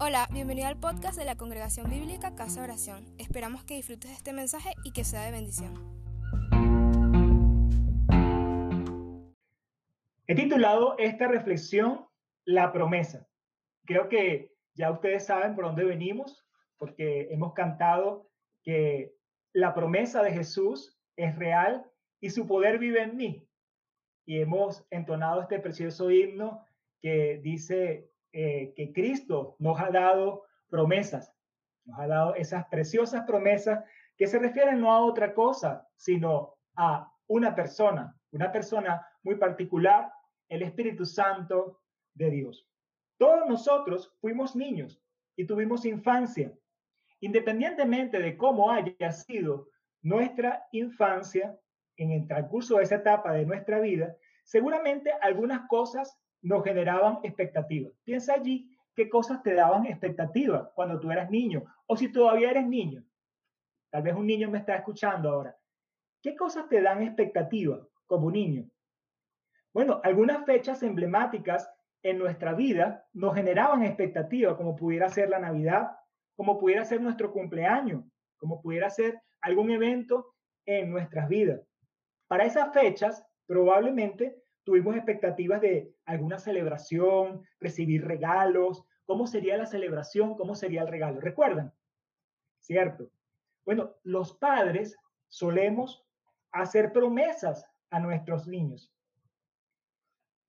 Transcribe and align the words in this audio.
Hola, 0.00 0.28
bienvenido 0.32 0.68
al 0.68 0.78
podcast 0.78 1.18
de 1.18 1.24
la 1.24 1.36
Congregación 1.36 1.90
Bíblica 1.90 2.36
Casa 2.36 2.62
Oración. 2.62 3.04
Esperamos 3.18 3.64
que 3.64 3.74
disfrutes 3.74 4.10
de 4.12 4.16
este 4.16 4.32
mensaje 4.32 4.70
y 4.84 4.92
que 4.92 5.02
sea 5.02 5.24
de 5.24 5.32
bendición. 5.32 5.74
He 10.28 10.36
titulado 10.36 10.96
esta 10.98 11.26
reflexión 11.26 12.06
La 12.44 12.72
promesa. 12.72 13.26
Creo 13.86 14.08
que 14.08 14.52
ya 14.74 14.92
ustedes 14.92 15.26
saben 15.26 15.56
por 15.56 15.64
dónde 15.64 15.84
venimos, 15.84 16.46
porque 16.76 17.26
hemos 17.32 17.52
cantado 17.54 18.30
que 18.62 19.16
la 19.52 19.74
promesa 19.74 20.22
de 20.22 20.30
Jesús 20.30 20.96
es 21.16 21.34
real 21.34 21.84
y 22.20 22.30
su 22.30 22.46
poder 22.46 22.78
vive 22.78 23.02
en 23.02 23.16
mí. 23.16 23.48
Y 24.24 24.40
hemos 24.42 24.86
entonado 24.90 25.42
este 25.42 25.58
precioso 25.58 26.08
himno 26.12 26.64
que 27.00 27.40
dice 27.42 28.07
eh, 28.32 28.72
que 28.76 28.92
Cristo 28.92 29.56
nos 29.58 29.80
ha 29.80 29.90
dado 29.90 30.44
promesas, 30.68 31.34
nos 31.84 31.98
ha 31.98 32.06
dado 32.06 32.34
esas 32.34 32.66
preciosas 32.66 33.24
promesas 33.24 33.84
que 34.16 34.26
se 34.26 34.38
refieren 34.38 34.80
no 34.80 34.92
a 34.92 35.04
otra 35.04 35.32
cosa, 35.34 35.88
sino 35.96 36.56
a 36.76 37.10
una 37.28 37.54
persona, 37.54 38.14
una 38.32 38.52
persona 38.52 39.06
muy 39.22 39.36
particular, 39.36 40.12
el 40.48 40.62
Espíritu 40.62 41.04
Santo 41.06 41.80
de 42.14 42.30
Dios. 42.30 42.68
Todos 43.18 43.48
nosotros 43.48 44.14
fuimos 44.20 44.54
niños 44.54 45.00
y 45.36 45.46
tuvimos 45.46 45.84
infancia. 45.84 46.52
Independientemente 47.20 48.18
de 48.20 48.36
cómo 48.36 48.70
haya 48.70 49.12
sido 49.12 49.68
nuestra 50.02 50.66
infancia, 50.72 51.58
en 51.96 52.12
el 52.12 52.26
transcurso 52.28 52.76
de 52.76 52.84
esa 52.84 52.96
etapa 52.96 53.32
de 53.32 53.44
nuestra 53.44 53.80
vida, 53.80 54.16
seguramente 54.44 55.12
algunas 55.20 55.66
cosas 55.68 56.16
nos 56.42 56.64
generaban 56.64 57.18
expectativas. 57.22 57.92
Piensa 58.04 58.34
allí 58.34 58.70
qué 58.94 59.08
cosas 59.08 59.42
te 59.42 59.54
daban 59.54 59.86
expectativas 59.86 60.68
cuando 60.74 60.98
tú 60.98 61.10
eras 61.10 61.30
niño 61.30 61.64
o 61.86 61.96
si 61.96 62.10
todavía 62.10 62.50
eres 62.50 62.66
niño. 62.66 63.04
Tal 63.90 64.02
vez 64.02 64.14
un 64.14 64.26
niño 64.26 64.50
me 64.50 64.58
está 64.58 64.74
escuchando 64.74 65.30
ahora. 65.30 65.56
¿Qué 66.22 66.36
cosas 66.36 66.68
te 66.68 66.82
dan 66.82 67.02
expectativa 67.02 67.86
como 68.06 68.30
niño? 68.30 68.68
Bueno, 69.72 70.00
algunas 70.02 70.44
fechas 70.44 70.82
emblemáticas 70.82 71.70
en 72.02 72.18
nuestra 72.18 72.54
vida 72.54 73.06
nos 73.12 73.34
generaban 73.34 73.82
expectativa, 73.82 74.56
como 74.56 74.76
pudiera 74.76 75.08
ser 75.08 75.28
la 75.28 75.38
Navidad, 75.38 75.90
como 76.36 76.58
pudiera 76.58 76.84
ser 76.84 77.00
nuestro 77.00 77.32
cumpleaños, 77.32 78.04
como 78.36 78.60
pudiera 78.60 78.90
ser 78.90 79.20
algún 79.40 79.70
evento 79.70 80.34
en 80.66 80.90
nuestras 80.90 81.28
vidas. 81.28 81.60
Para 82.28 82.44
esas 82.44 82.72
fechas, 82.72 83.24
probablemente 83.46 84.36
tuvimos 84.68 84.96
expectativas 84.96 85.62
de 85.62 85.94
alguna 86.04 86.38
celebración, 86.38 87.42
recibir 87.58 88.06
regalos, 88.06 88.84
cómo 89.06 89.26
sería 89.26 89.56
la 89.56 89.64
celebración, 89.64 90.34
cómo 90.34 90.54
sería 90.54 90.82
el 90.82 90.88
regalo. 90.88 91.22
¿Recuerdan? 91.22 91.72
¿Cierto? 92.60 93.10
Bueno, 93.64 93.94
los 94.02 94.36
padres 94.36 94.94
solemos 95.28 96.04
hacer 96.52 96.92
promesas 96.92 97.64
a 97.88 97.98
nuestros 97.98 98.46
niños. 98.46 98.92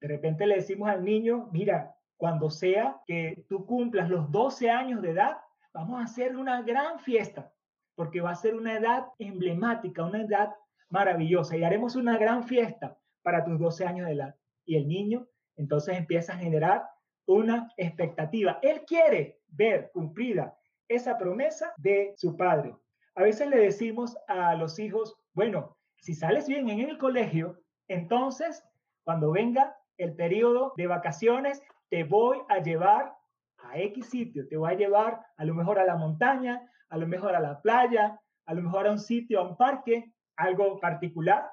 De 0.02 0.10
repente 0.10 0.46
le 0.46 0.56
decimos 0.56 0.90
al 0.90 1.06
niño, 1.06 1.48
mira, 1.54 1.96
cuando 2.18 2.50
sea 2.50 3.02
que 3.06 3.46
tú 3.48 3.66
cumplas 3.66 4.10
los 4.10 4.30
12 4.30 4.70
años 4.70 5.02
de 5.02 5.12
edad, 5.12 5.38
vamos 5.72 6.02
a 6.02 6.04
hacer 6.04 6.36
una 6.36 6.62
gran 6.64 7.00
fiesta, 7.00 7.54
porque 7.96 8.20
va 8.20 8.32
a 8.32 8.36
ser 8.36 8.56
una 8.56 8.76
edad 8.76 9.06
emblemática, 9.18 10.04
una 10.04 10.24
edad 10.24 10.54
maravillosa, 10.90 11.56
y 11.56 11.64
haremos 11.64 11.96
una 11.96 12.18
gran 12.18 12.44
fiesta 12.44 13.00
para 13.22 13.44
tus 13.44 13.60
12 13.60 13.86
años 13.86 14.08
de 14.08 14.14
edad. 14.14 14.36
Y 14.66 14.76
el 14.78 14.88
niño 14.88 15.28
entonces 15.56 15.98
empieza 15.98 16.34
a 16.34 16.38
generar 16.38 16.84
una 17.26 17.72
expectativa. 17.78 18.60
Él 18.62 18.84
quiere 18.86 19.40
ver 19.48 19.92
cumplida 19.94 20.58
esa 20.88 21.18
promesa 21.18 21.74
de 21.78 22.14
su 22.18 22.36
padre. 22.36 22.76
A 23.16 23.24
veces 23.24 23.48
le 23.50 23.58
decimos 23.58 24.18
a 24.28 24.56
los 24.56 24.80
hijos, 24.80 25.16
bueno, 25.34 25.78
si 25.98 26.16
sales 26.16 26.48
bien 26.48 26.70
en 26.70 26.80
el 26.80 26.98
colegio, 26.98 27.60
entonces 27.88 28.64
cuando 29.04 29.32
venga 29.32 29.76
el 29.98 30.16
periodo 30.16 30.74
de 30.78 30.88
vacaciones, 30.88 31.62
te 31.90 32.04
voy 32.04 32.38
a 32.48 32.60
llevar 32.60 33.14
a 33.58 33.78
X 33.78 34.10
sitio, 34.10 34.48
te 34.48 34.56
voy 34.56 34.72
a 34.72 34.78
llevar 34.78 35.20
a 35.36 35.46
lo 35.46 35.54
mejor 35.54 35.80
a 35.80 35.86
la 35.86 35.98
montaña, 35.98 36.72
a 36.90 36.98
lo 36.98 37.08
mejor 37.08 37.36
a 37.36 37.40
la 37.40 37.62
playa, 37.62 38.20
a 38.46 38.54
lo 38.54 38.62
mejor 38.62 38.88
a 38.88 38.92
un 38.92 39.00
sitio, 39.00 39.40
a 39.40 39.50
un 39.50 39.58
parque, 39.58 40.14
algo 40.38 40.80
particular, 40.80 41.50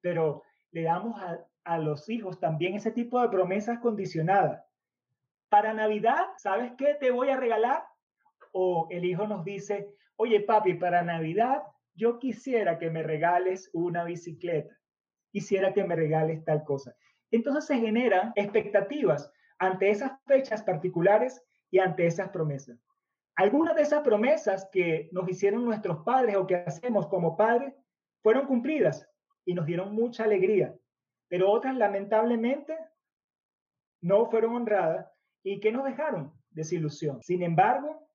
pero 0.00 0.42
le 0.76 0.82
damos 0.82 1.18
a, 1.64 1.78
los 1.78 2.06
hijos 2.10 2.38
también 2.38 2.74
ese 2.74 2.90
tipo 2.90 3.18
de 3.20 3.30
promesas 3.30 3.78
condicionadas. 3.78 4.62
Para 5.48 5.72
Navidad, 5.72 6.26
¿sabes 6.36 6.72
qué 6.76 6.94
te 7.00 7.10
voy 7.10 7.30
a 7.30 7.38
regalar? 7.38 7.82
O 8.52 8.86
el 8.90 9.06
hijo 9.06 9.26
nos 9.26 9.42
dice, 9.42 9.88
oye 10.16 10.40
papi, 10.40 10.74
para 10.74 11.02
Navidad 11.02 11.62
yo 11.94 12.18
quisiera 12.18 12.78
que 12.78 12.90
me 12.90 13.02
regales 13.02 13.70
una 13.72 14.04
bicicleta, 14.04 14.78
quisiera 15.32 15.72
que 15.72 15.82
me 15.82 15.96
regales 15.96 16.44
tal 16.44 16.62
cosa. 16.62 16.94
Entonces 17.30 17.64
se 17.64 17.78
generan 17.78 18.32
expectativas 18.34 19.32
ante 19.58 19.88
esas 19.88 20.12
fechas 20.26 20.62
particulares 20.62 21.42
y 21.70 21.78
ante 21.78 22.06
esas 22.06 22.28
promesas. 22.28 22.78
Algunas 23.34 23.74
de 23.76 23.82
esas 23.82 24.02
promesas 24.02 24.68
que 24.70 25.08
nos 25.10 25.26
hicieron 25.26 25.64
nuestros 25.64 26.04
padres 26.04 26.36
o 26.36 26.46
que 26.46 26.56
hacemos 26.56 27.06
como 27.06 27.34
padres 27.34 27.74
fueron 28.22 28.46
cumplidas, 28.46 29.08
y 29.46 29.54
nos 29.54 29.64
dieron 29.64 29.94
mucha 29.94 30.24
alegría, 30.24 30.74
pero 31.28 31.50
otras 31.50 31.74
lamentablemente 31.76 32.76
no 34.02 34.26
fueron 34.26 34.56
honradas 34.56 35.10
y 35.42 35.60
que 35.60 35.72
nos 35.72 35.84
dejaron 35.84 36.32
desilusión. 36.50 37.22
Sin 37.22 37.42
embargo, 37.42 38.08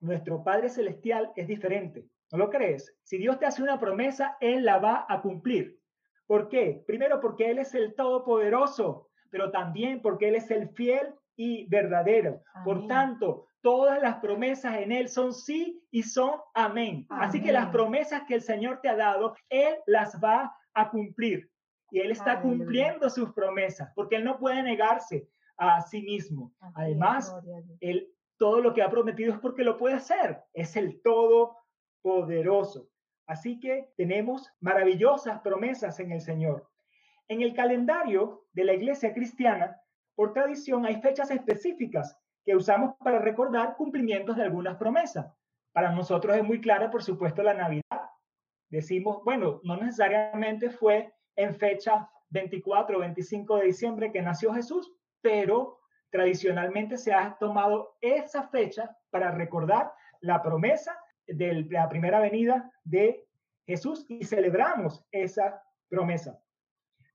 nuestro 0.00 0.42
Padre 0.42 0.68
Celestial 0.68 1.30
es 1.36 1.46
diferente. 1.46 2.08
¿No 2.32 2.38
lo 2.38 2.50
crees? 2.50 2.96
Si 3.02 3.18
Dios 3.18 3.38
te 3.38 3.46
hace 3.46 3.62
una 3.62 3.78
promesa, 3.78 4.36
Él 4.40 4.64
la 4.64 4.78
va 4.78 5.06
a 5.08 5.20
cumplir. 5.20 5.78
¿Por 6.26 6.48
qué? 6.48 6.82
Primero 6.86 7.20
porque 7.20 7.50
Él 7.50 7.58
es 7.58 7.74
el 7.74 7.94
Todopoderoso, 7.94 9.10
pero 9.30 9.50
también 9.50 10.00
porque 10.00 10.28
Él 10.28 10.36
es 10.36 10.50
el 10.50 10.70
fiel 10.70 11.14
y 11.36 11.68
verdadero. 11.68 12.42
Por 12.64 12.86
tanto, 12.86 13.46
todas 13.60 14.00
las 14.00 14.16
promesas 14.16 14.78
en 14.78 14.92
Él 14.92 15.08
son 15.08 15.34
sí 15.34 15.82
y 15.90 16.02
son 16.02 16.40
amén. 16.54 17.06
Así 17.10 17.42
que 17.42 17.52
las 17.52 17.68
promesas 17.68 18.22
que 18.26 18.34
el 18.34 18.42
Señor 18.42 18.80
te 18.80 18.88
ha 18.88 18.96
dado, 18.96 19.36
Él 19.50 19.74
las 19.86 20.18
va 20.22 20.56
a 20.74 20.90
cumplir. 20.90 21.50
Y 21.90 22.00
Él 22.00 22.10
está 22.10 22.40
cumpliendo 22.40 23.10
sus 23.10 23.32
promesas, 23.32 23.90
porque 23.94 24.16
Él 24.16 24.24
no 24.24 24.38
puede 24.38 24.62
negarse 24.62 25.28
a 25.58 25.80
sí 25.82 26.02
mismo. 26.02 26.52
Además, 26.74 27.34
Él 27.80 28.12
todo 28.38 28.60
lo 28.60 28.74
que 28.74 28.82
ha 28.82 28.90
prometido 28.90 29.32
es 29.32 29.38
porque 29.38 29.62
lo 29.62 29.76
puede 29.76 29.94
hacer. 29.94 30.42
Es 30.52 30.74
el 30.74 31.00
Todopoderoso. 31.02 32.88
Así 33.26 33.60
que 33.60 33.92
tenemos 33.96 34.50
maravillosas 34.58 35.40
promesas 35.42 36.00
en 36.00 36.10
el 36.10 36.20
Señor. 36.20 36.68
En 37.28 37.42
el 37.42 37.54
calendario 37.54 38.44
de 38.52 38.64
la 38.64 38.72
iglesia 38.72 39.14
cristiana, 39.14 39.80
por 40.16 40.32
tradición, 40.32 40.84
hay 40.84 41.00
fechas 41.00 41.30
específicas 41.30 42.18
que 42.44 42.56
usamos 42.56 42.96
para 42.96 43.20
recordar 43.20 43.76
cumplimientos 43.76 44.36
de 44.36 44.42
algunas 44.42 44.76
promesas. 44.76 45.32
Para 45.72 45.92
nosotros 45.92 46.36
es 46.36 46.42
muy 46.42 46.60
clara, 46.60 46.90
por 46.90 47.04
supuesto, 47.04 47.42
la 47.42 47.54
Navidad 47.54 48.01
decimos, 48.72 49.22
bueno, 49.22 49.60
no 49.64 49.76
necesariamente 49.76 50.70
fue 50.70 51.12
en 51.36 51.54
fecha 51.54 52.10
24 52.30 52.96
o 52.96 53.00
25 53.00 53.58
de 53.58 53.66
diciembre 53.66 54.10
que 54.10 54.22
nació 54.22 54.52
Jesús, 54.54 54.90
pero 55.20 55.78
tradicionalmente 56.10 56.96
se 56.96 57.12
ha 57.12 57.36
tomado 57.38 57.96
esa 58.00 58.48
fecha 58.48 58.96
para 59.10 59.30
recordar 59.30 59.92
la 60.20 60.42
promesa 60.42 60.98
de 61.26 61.66
la 61.70 61.88
primera 61.88 62.18
venida 62.20 62.72
de 62.82 63.26
Jesús 63.66 64.06
y 64.08 64.24
celebramos 64.24 65.04
esa 65.12 65.62
promesa. 65.88 66.42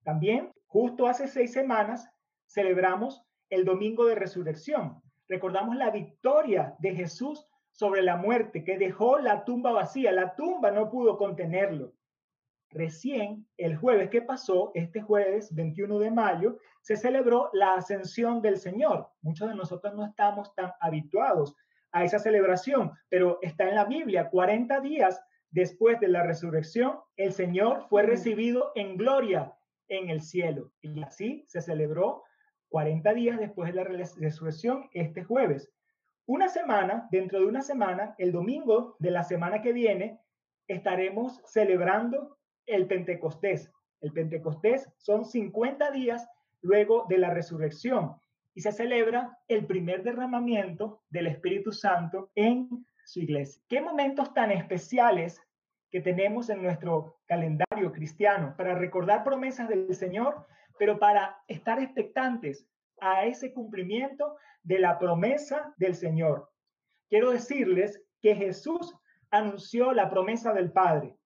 También, 0.04 0.54
justo 0.68 1.08
hace 1.08 1.28
seis 1.28 1.54
semanas, 1.54 2.08
celebramos 2.46 3.24
el 3.50 3.66
Domingo 3.66 4.06
de 4.06 4.16
Resurrección. 4.16 5.02
Recordamos 5.28 5.76
la 5.76 5.90
victoria 5.90 6.76
de 6.80 6.94
Jesús 6.96 7.48
sobre 7.78 8.02
la 8.02 8.18
muerte, 8.18 8.64
que 8.64 8.80
dejó 8.80 9.20
la 9.20 9.46
tumba 9.46 9.72
vacía. 9.72 10.12
La 10.12 10.36
tumba 10.36 10.72
no 10.72 10.90
pudo 10.90 11.16
contenerlo. 11.16 11.94
Recién 12.72 13.48
el 13.56 13.78
jueves 13.78 14.10
que 14.10 14.24
pasó, 14.24 14.72
este 14.74 15.00
jueves 15.00 15.54
21 15.54 16.00
de 16.00 16.10
mayo, 16.10 16.58
se 16.82 16.98
celebró 16.98 17.52
la 17.54 17.76
ascensión 17.76 18.42
del 18.42 18.58
Señor. 18.58 19.10
Muchos 19.22 19.48
de 19.48 19.56
nosotros 19.56 19.94
no 19.94 20.06
estamos 20.06 20.56
tan 20.56 20.72
habituados 20.82 21.56
a 21.92 22.04
esa 22.04 22.18
celebración, 22.18 22.94
pero 23.10 23.38
está 23.44 23.70
en 23.70 23.76
la 23.76 23.86
Biblia. 23.86 24.30
40 24.32 24.82
días 24.82 25.22
después 25.52 26.00
de 26.00 26.08
la 26.08 26.24
resurrección, 26.24 27.00
el 27.16 27.32
Señor 27.32 27.86
fue 27.90 28.02
recibido 28.02 28.72
en 28.74 28.98
gloria 28.98 29.54
en 29.88 30.10
el 30.10 30.22
cielo. 30.22 30.72
Y 30.82 31.04
así 31.04 31.46
se 31.48 31.62
celebró 31.62 32.24
40 32.70 33.14
días 33.14 33.40
después 33.40 33.72
de 33.72 33.76
la 33.76 33.84
resurrección 33.84 34.90
este 34.94 35.24
jueves. 35.24 35.72
Una 36.28 36.50
semana, 36.50 37.08
dentro 37.10 37.40
de 37.40 37.46
una 37.46 37.62
semana, 37.62 38.14
el 38.18 38.34
domingo 38.34 38.98
de 39.00 39.12
la 39.12 39.24
semana 39.24 39.62
que 39.62 39.72
viene, 39.72 40.20
estaremos 40.68 41.42
celebrando 41.46 42.38
el 42.66 42.86
Pentecostés. 42.86 43.72
El 44.02 44.12
Pentecostés 44.12 44.92
son 44.98 45.24
50 45.24 45.90
días 45.92 46.30
luego 46.62 47.06
de 47.08 47.18
la 47.18 47.30
resurrección 47.30 48.18
y 48.54 48.60
se 48.60 48.74
celebra 48.74 49.40
el 49.48 49.66
primer 49.68 50.04
derramamiento 50.04 51.02
del 51.10 51.28
Espíritu 51.28 51.72
Santo 51.72 52.30
en 52.36 52.86
su 53.06 53.22
iglesia. 53.22 53.64
¿Qué 53.70 53.80
momentos 53.80 54.34
tan 54.34 54.52
especiales 54.52 55.42
que 55.90 56.02
tenemos 56.02 56.50
en 56.50 56.62
nuestro 56.62 57.22
calendario 57.26 57.94
cristiano 57.94 58.54
para 58.58 58.76
recordar 58.76 59.24
promesas 59.24 59.70
del 59.70 59.96
Señor, 59.96 60.46
pero 60.78 61.00
para 61.00 61.38
estar 61.48 61.82
expectantes 61.82 62.68
a 63.00 63.26
ese 63.26 63.54
cumplimiento 63.54 64.38
de 64.64 64.80
la 64.80 64.98
promesa 65.00 65.74
del 65.78 65.96
Señor? 65.96 66.50
Quiero 67.10 67.32
decirles 67.32 68.02
que 68.22 68.36
Jesús 68.36 68.96
anunció 69.32 69.94
la 69.94 70.10
promesa 70.10 70.54
del 70.54 70.72
Padre, 70.72 71.18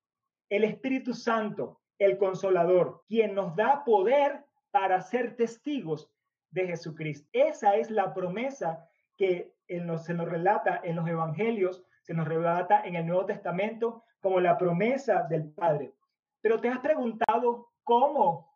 el 0.50 0.64
Espíritu 0.64 1.14
Santo, 1.14 1.82
el 1.98 2.18
Consolador, 2.18 3.04
quien 3.08 3.34
nos 3.36 3.56
da 3.56 3.84
poder 3.84 4.44
para 4.72 5.02
ser 5.02 5.36
testigos 5.36 6.10
de 6.50 6.68
Jesucristo. 6.68 7.30
Esa 7.32 7.76
es 7.76 7.90
la 7.90 8.14
promesa 8.14 8.88
que 9.18 9.54
se 9.68 10.14
nos 10.14 10.30
relata 10.30 10.82
en 10.84 10.96
los 10.96 11.08
evangelios, 11.08 11.84
se 12.02 12.14
nos 12.14 12.28
relata 12.28 12.84
en 12.84 12.96
el 12.96 13.06
Nuevo 13.06 13.26
Testamento 13.26 14.04
como 14.20 14.40
la 14.40 14.58
promesa 14.58 15.24
del 15.30 15.52
Padre. 15.52 15.94
Pero 16.42 16.60
te 16.60 16.70
has 16.70 16.80
preguntado 16.80 17.70
cómo 17.84 18.52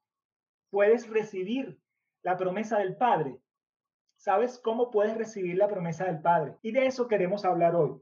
puedes 0.70 1.08
recibir 1.10 1.80
la 2.26 2.38
promesa 2.38 2.80
del 2.80 2.98
Padre. 2.98 3.40
¿Sabes 4.16 4.58
cómo 4.58 4.90
puedes 4.90 5.16
recibir 5.16 5.58
la 5.58 5.68
promesa 5.68 6.06
del 6.06 6.24
Padre? 6.24 6.56
Y 6.64 6.72
de 6.72 6.88
eso 6.88 7.08
queremos 7.08 7.46
hablar 7.46 7.76
hoy. 7.76 8.02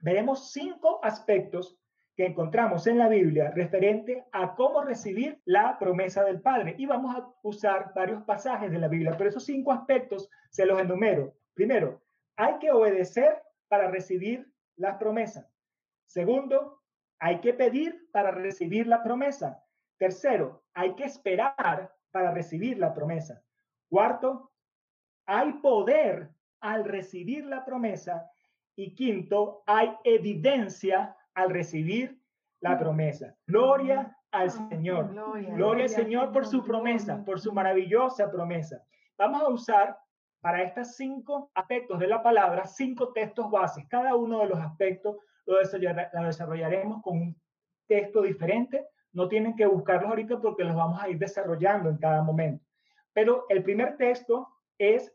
Veremos 0.00 0.52
cinco 0.52 1.00
aspectos 1.02 1.76
que 2.14 2.26
encontramos 2.26 2.86
en 2.86 2.96
la 2.96 3.08
Biblia 3.08 3.50
referente 3.50 4.24
a 4.30 4.54
cómo 4.54 4.84
recibir 4.84 5.42
la 5.44 5.80
promesa 5.80 6.22
del 6.22 6.40
Padre. 6.40 6.76
Y 6.78 6.86
vamos 6.86 7.16
a 7.16 7.28
usar 7.42 7.92
varios 7.92 8.22
pasajes 8.22 8.70
de 8.70 8.78
la 8.78 8.86
Biblia, 8.86 9.16
pero 9.18 9.30
esos 9.30 9.44
cinco 9.44 9.72
aspectos 9.72 10.30
se 10.48 10.64
los 10.64 10.80
enumero. 10.80 11.34
Primero, 11.52 12.04
hay 12.36 12.60
que 12.60 12.70
obedecer 12.70 13.42
para 13.66 13.90
recibir 13.90 14.48
las 14.76 14.96
promesas. 14.96 15.44
Segundo, 16.04 16.82
hay 17.18 17.40
que 17.40 17.52
pedir 17.52 18.08
para 18.12 18.30
recibir 18.30 18.86
la 18.86 19.02
promesa. 19.02 19.60
Tercero, 19.98 20.62
hay 20.72 20.94
que 20.94 21.02
esperar 21.02 21.92
para 22.12 22.30
recibir 22.30 22.78
la 22.78 22.94
promesa. 22.94 23.42
Cuarto, 23.88 24.50
hay 25.26 25.52
poder 25.54 26.30
al 26.60 26.84
recibir 26.84 27.44
la 27.46 27.64
promesa. 27.64 28.30
Y 28.76 28.94
quinto, 28.94 29.62
hay 29.66 29.96
evidencia 30.04 31.16
al 31.34 31.50
recibir 31.50 32.20
la 32.60 32.78
promesa. 32.78 33.34
Gloria 33.46 34.16
al 34.30 34.50
Señor. 34.50 35.12
Gloria, 35.54 35.84
al 35.84 35.88
Señor 35.88 36.32
por 36.32 36.46
su 36.46 36.62
promesa, 36.62 37.24
por 37.24 37.40
su 37.40 37.52
maravillosa 37.52 38.30
promesa. 38.30 38.82
Vamos 39.16 39.42
a 39.42 39.48
usar 39.48 39.98
para 40.40 40.62
estos 40.62 40.94
cinco 40.96 41.50
aspectos 41.54 41.98
de 41.98 42.06
la 42.06 42.22
palabra, 42.22 42.66
cinco 42.66 43.12
textos 43.12 43.50
bases. 43.50 43.86
Cada 43.88 44.14
uno 44.14 44.40
de 44.40 44.46
los 44.46 44.58
aspectos 44.58 45.16
lo, 45.46 45.56
desarrollaremos 45.56 47.02
con 47.02 47.18
un 47.18 47.40
texto 47.86 48.22
diferente. 48.22 48.86
No 49.12 49.28
tienen 49.28 49.56
que 49.56 49.66
buscarlos 49.66 50.10
ahorita 50.10 50.40
porque 50.40 50.64
los 50.64 50.76
vamos 50.76 51.02
a 51.02 51.08
ir 51.08 51.18
desarrollando 51.18 51.88
en 51.88 51.96
cada 51.96 52.22
momento. 52.22 52.65
Pero 53.16 53.46
el 53.48 53.62
primer 53.62 53.96
texto 53.96 54.46
es 54.76 55.10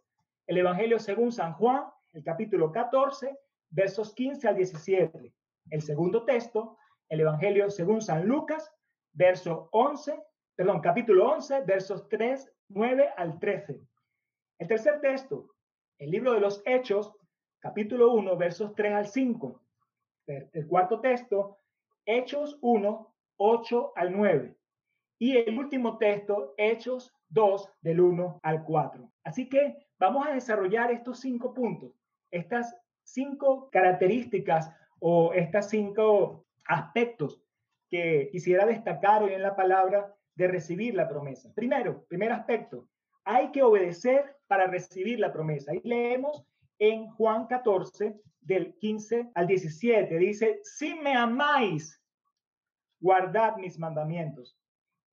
el 0.48 0.58
Evangelio 0.58 0.98
según 0.98 1.32
San 1.32 1.54
Juan, 1.54 1.84
el 2.14 2.24
capítulo 2.24 2.72
14, 2.72 3.38
versos 3.70 4.16
15 4.16 4.48
al 4.48 4.56
17. 4.56 5.32
El 5.70 5.82
segundo 5.84 6.26
texto, 6.26 6.78
el 7.10 7.20
Evangelio 7.20 7.70
según 7.70 8.02
San 8.02 8.26
Lucas, 8.26 8.74
verso 9.14 9.70
11, 9.72 10.20
perdón, 10.56 10.82
capítulo 10.82 11.30
11, 11.30 11.62
versos 11.62 12.10
3, 12.10 12.52
9 12.70 13.08
al 13.18 13.38
13. 13.38 13.80
El 14.58 14.68
tercer 14.68 15.00
texto, 15.00 15.52
el 16.00 16.10
libro 16.10 16.34
de 16.34 16.40
los 16.40 16.64
Hechos, 16.66 17.14
capítulo 17.60 18.14
1, 18.14 18.36
versos 18.36 18.74
3 18.74 18.94
al 18.94 19.06
5. 19.06 19.62
El 20.26 20.68
cuarto 20.68 21.02
texto, 21.02 21.60
Hechos 22.08 22.58
1, 22.62 23.14
8 23.38 23.94
al 23.96 24.12
9. 24.12 24.56
Y 25.20 25.38
el 25.38 25.56
último 25.60 26.00
texto, 26.00 26.56
Hechos 26.58 27.14
2, 27.32 27.70
del 27.82 28.00
1 28.00 28.40
al 28.44 28.64
4. 28.64 29.12
Así 29.24 29.50
que 29.50 29.88
vamos 30.00 30.28
a 30.28 30.34
desarrollar 30.34 30.92
estos 30.92 31.20
cinco 31.20 31.54
puntos, 31.54 32.00
estas 32.30 32.76
cinco 33.04 33.70
características 33.72 34.72
o 35.00 35.34
estos 35.34 35.68
cinco 35.68 36.46
aspectos 36.66 37.42
que 37.90 38.30
quisiera 38.32 38.66
destacar 38.66 39.24
hoy 39.24 39.34
en 39.34 39.42
la 39.42 39.56
palabra 39.56 40.16
de 40.36 40.48
recibir 40.48 40.96
la 40.96 41.10
promesa. 41.10 41.52
Primero, 41.54 42.06
primer 42.06 42.32
aspecto, 42.32 42.88
hay 43.26 43.52
que 43.52 43.64
obedecer 43.64 44.38
para 44.48 44.68
recibir 44.68 45.20
la 45.20 45.34
promesa. 45.34 45.74
Y 45.76 45.82
leemos 45.84 46.46
en 46.80 47.08
Juan 47.12 47.48
14, 47.48 48.22
del 48.42 48.76
15 48.76 49.32
al 49.36 49.48
17, 49.48 50.18
dice, 50.18 50.60
si 50.64 50.96
me 50.96 51.16
amáis, 51.16 52.02
guardad 53.00 53.58
mis 53.58 53.78
mandamientos. 53.78 54.58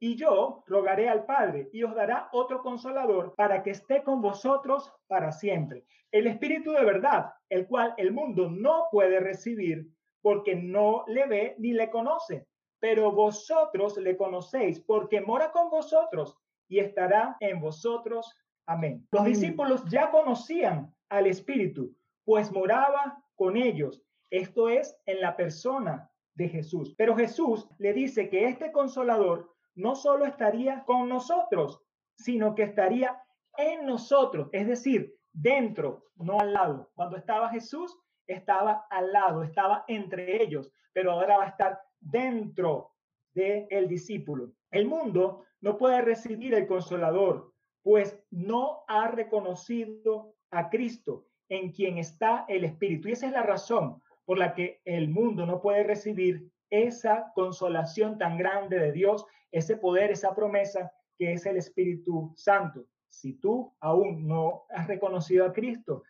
Y 0.01 0.17
yo 0.17 0.63
rogaré 0.67 1.09
al 1.09 1.25
Padre 1.25 1.69
y 1.73 1.83
os 1.83 1.95
dará 1.95 2.29
otro 2.33 2.63
consolador 2.63 3.35
para 3.35 3.63
que 3.63 3.71
esté 3.71 4.03
con 4.03 4.23
vosotros 4.23 4.93
para 5.09 5.33
siempre. 5.33 5.85
El 6.11 6.27
Espíritu 6.27 6.73
de 6.73 6.85
verdad, 6.85 7.33
el 7.49 7.67
cual 7.67 7.95
el 7.97 8.13
mundo 8.13 8.49
no 8.49 8.87
puede 8.91 9.21
recibir 9.21 9.89
porque 10.23 10.55
no 10.55 11.05
le 11.07 11.27
ve 11.27 11.55
ni 11.59 11.73
le 11.73 11.91
conoce. 11.91 12.47
Pero 12.81 13.11
vosotros 13.11 13.97
le 13.99 14.17
conocéis 14.17 14.81
porque 14.81 15.21
mora 15.21 15.51
con 15.51 15.69
vosotros 15.69 16.37
y 16.69 16.79
estará 16.79 17.37
en 17.41 17.61
vosotros. 17.61 18.33
Amén. 18.67 19.07
Los 19.11 19.25
discípulos 19.25 19.85
ya 19.91 20.11
conocían 20.11 20.95
al 21.09 21.27
Espíritu, 21.27 21.95
pues 22.25 22.53
moraba 22.53 23.23
con 23.35 23.57
ellos. 23.57 24.03
Esto 24.31 24.69
es 24.69 24.97
en 25.07 25.21
la 25.21 25.37
persona 25.37 26.11
de 26.35 26.49
Jesús. 26.49 26.95
Pero 26.97 27.17
Jesús 27.17 27.69
le 27.79 27.93
dice 27.93 28.29
que 28.29 28.47
este 28.47 28.71
consolador 28.71 29.55
no 29.79 29.95
solo 29.95 30.27
estaría 30.27 30.85
con 30.85 31.09
nosotros, 31.09 31.81
sino 32.17 32.55
que 32.55 32.65
estaría 32.65 33.23
en 33.57 33.87
nosotros, 33.87 34.49
es 34.53 34.67
decir, 34.67 35.15
dentro, 35.33 36.07
no 36.17 36.41
al 36.41 36.53
lado. 36.53 36.91
Cuando 36.95 37.17
estaba 37.17 37.49
Jesús, 37.51 37.97
estaba 38.27 38.87
al 38.91 39.13
lado, 39.13 39.45
estaba 39.45 39.85
entre 39.87 40.43
ellos, 40.43 40.73
pero 40.93 41.13
ahora 41.13 41.39
va 41.39 41.45
a 41.45 41.49
estar 41.49 41.81
dentro 42.01 42.91
del 43.35 43.67
el 43.71 43.89
discípulo. 43.89 44.53
El 44.73 44.87
mundo 44.87 45.45
no 45.61 45.79
puede 45.79 46.03
recibir 46.03 46.55
el 46.55 46.67
consolador, 46.67 47.53
pues 47.83 48.21
no 48.31 48.83
ha 48.89 49.09
reconocido 49.09 50.35
a 50.51 50.71
Cristo 50.71 51.27
en 51.49 51.71
quien 51.71 51.99
está 51.99 52.45
el 52.49 52.65
Espíritu. 52.65 53.09
Y 53.09 53.13
esa 53.13 53.27
es 53.27 53.33
la 53.33 53.43
razón 53.43 54.03
por 54.25 54.39
la 54.39 54.55
que 54.55 54.81
el 54.85 55.09
mundo 55.09 55.47
no 55.47 55.63
puede 55.63 55.85
recibir 55.85 56.51
esa 56.69 57.33
consolación 57.35 58.19
tan 58.19 58.37
grande 58.37 58.79
de 58.79 58.93
Dios, 58.93 59.25
ese 59.51 59.77
poder, 59.77 60.11
esa 60.11 60.35
promesa 60.35 60.93
que 61.17 61.33
es 61.33 61.45
el 61.47 61.57
Espíritu 61.57 62.33
Santo. 62.37 62.87
Si 63.09 63.35
tú 63.35 63.75
aún 63.81 64.27
no 64.27 64.65
has 64.71 64.87
reconocido 64.87 65.47
a 65.47 65.53
Cristo, 65.53 66.03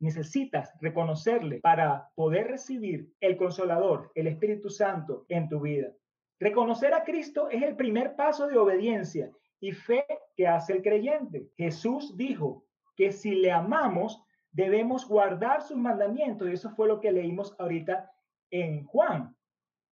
necesitas 0.00 0.72
reconocerle 0.80 1.60
para 1.60 2.08
poder 2.14 2.48
recibir 2.48 3.12
el 3.20 3.36
consolador, 3.36 4.10
el 4.14 4.28
Espíritu 4.28 4.70
Santo 4.70 5.26
en 5.28 5.48
tu 5.48 5.60
vida. 5.60 5.92
Reconocer 6.40 6.94
a 6.94 7.02
Cristo 7.02 7.48
es 7.50 7.62
el 7.62 7.74
primer 7.74 8.14
paso 8.14 8.46
de 8.46 8.56
obediencia 8.56 9.30
y 9.60 9.72
fe 9.72 10.04
que 10.36 10.46
hace 10.46 10.72
el 10.74 10.82
creyente. 10.82 11.48
Jesús 11.56 12.16
dijo 12.16 12.64
que 12.96 13.10
si 13.10 13.34
le 13.34 13.50
amamos, 13.50 14.22
debemos 14.52 15.06
guardar 15.06 15.62
sus 15.62 15.76
mandamientos 15.76 16.48
y 16.48 16.52
eso 16.52 16.70
fue 16.70 16.86
lo 16.86 17.00
que 17.00 17.10
leímos 17.10 17.54
ahorita 17.58 18.10
en 18.50 18.84
Juan. 18.86 19.36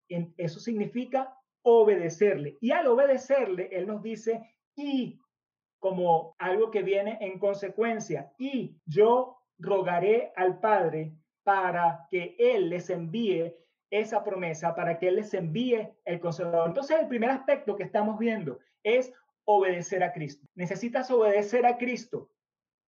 Eso 0.08 0.60
significa 0.60 1.36
obedecerle. 1.68 2.56
Y 2.60 2.70
al 2.70 2.86
obedecerle, 2.86 3.68
Él 3.72 3.88
nos 3.88 4.00
dice, 4.00 4.54
y 4.76 5.18
como 5.80 6.36
algo 6.38 6.70
que 6.70 6.84
viene 6.84 7.18
en 7.20 7.40
consecuencia, 7.40 8.32
y 8.38 8.76
yo 8.84 9.38
rogaré 9.58 10.32
al 10.36 10.60
Padre 10.60 11.12
para 11.42 12.06
que 12.08 12.36
Él 12.38 12.70
les 12.70 12.88
envíe 12.88 13.52
esa 13.90 14.22
promesa, 14.22 14.76
para 14.76 14.96
que 14.96 15.08
Él 15.08 15.16
les 15.16 15.34
envíe 15.34 15.88
el 16.04 16.20
consolador. 16.20 16.68
Entonces, 16.68 17.00
el 17.00 17.08
primer 17.08 17.30
aspecto 17.30 17.74
que 17.74 17.82
estamos 17.82 18.16
viendo 18.16 18.60
es 18.84 19.12
obedecer 19.44 20.04
a 20.04 20.12
Cristo. 20.12 20.46
Necesitas 20.54 21.10
obedecer 21.10 21.66
a 21.66 21.78
Cristo 21.78 22.30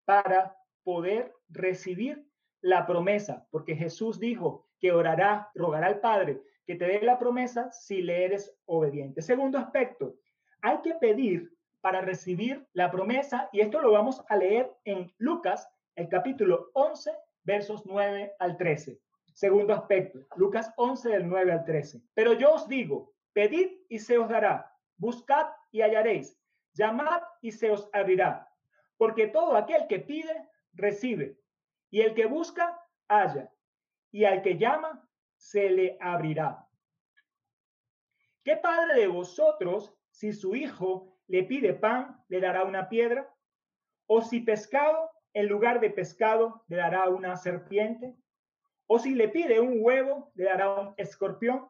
para 0.03 0.57
poder 0.83 1.33
recibir 1.47 2.27
la 2.59 2.85
promesa, 2.85 3.47
porque 3.49 3.77
Jesús 3.77 4.19
dijo 4.19 4.67
que 4.77 4.91
orará, 4.91 5.51
rogará 5.55 5.87
al 5.87 6.01
Padre 6.01 6.41
que 6.67 6.75
te 6.75 6.85
dé 6.85 7.01
la 7.01 7.17
promesa 7.17 7.71
si 7.71 8.01
le 8.01 8.25
eres 8.25 8.53
obediente. 8.65 9.21
Segundo 9.21 9.57
aspecto, 9.57 10.17
hay 10.61 10.81
que 10.81 10.95
pedir 10.95 11.57
para 11.79 12.01
recibir 12.01 12.67
la 12.73 12.91
promesa 12.91 13.49
y 13.53 13.61
esto 13.61 13.79
lo 13.81 13.93
vamos 13.93 14.21
a 14.27 14.35
leer 14.35 14.69
en 14.83 15.09
Lucas, 15.17 15.69
el 15.95 16.09
capítulo 16.09 16.69
11, 16.73 17.11
versos 17.43 17.85
9 17.85 18.35
al 18.39 18.57
13. 18.57 18.99
Segundo 19.33 19.73
aspecto, 19.73 20.19
Lucas 20.35 20.73
11 20.75 21.09
del 21.09 21.29
9 21.29 21.53
al 21.53 21.63
13. 21.63 22.01
Pero 22.13 22.33
yo 22.33 22.55
os 22.55 22.67
digo, 22.67 23.13
pedid 23.31 23.69
y 23.87 23.99
se 23.99 24.17
os 24.17 24.27
dará, 24.27 24.69
buscad 24.97 25.47
y 25.71 25.81
hallaréis, 25.81 26.37
llamad 26.73 27.21
y 27.41 27.51
se 27.51 27.71
os 27.71 27.89
abrirá, 27.93 28.51
Porque 28.97 29.27
todo 29.27 29.55
aquel 29.55 29.87
que 29.87 29.99
pide, 29.99 30.49
recibe, 30.73 31.39
y 31.89 32.01
el 32.01 32.13
que 32.13 32.25
busca, 32.25 32.77
halla, 33.07 33.53
y 34.11 34.25
al 34.25 34.41
que 34.41 34.57
llama, 34.57 35.06
se 35.37 35.69
le 35.69 35.97
abrirá. 36.01 36.67
¿Qué 38.43 38.57
padre 38.57 39.01
de 39.01 39.07
vosotros, 39.07 39.93
si 40.09 40.33
su 40.33 40.55
hijo 40.55 41.17
le 41.27 41.43
pide 41.43 41.73
pan, 41.73 42.23
le 42.27 42.39
dará 42.39 42.63
una 42.63 42.89
piedra? 42.89 43.33
¿O 44.07 44.21
si 44.21 44.39
pescado, 44.39 45.11
en 45.33 45.47
lugar 45.47 45.79
de 45.79 45.89
pescado, 45.89 46.63
le 46.67 46.77
dará 46.77 47.09
una 47.09 47.35
serpiente? 47.35 48.15
¿O 48.87 48.99
si 48.99 49.13
le 49.13 49.29
pide 49.29 49.59
un 49.59 49.77
huevo, 49.79 50.31
le 50.35 50.45
dará 50.45 50.69
un 50.79 50.93
escorpión? 50.97 51.67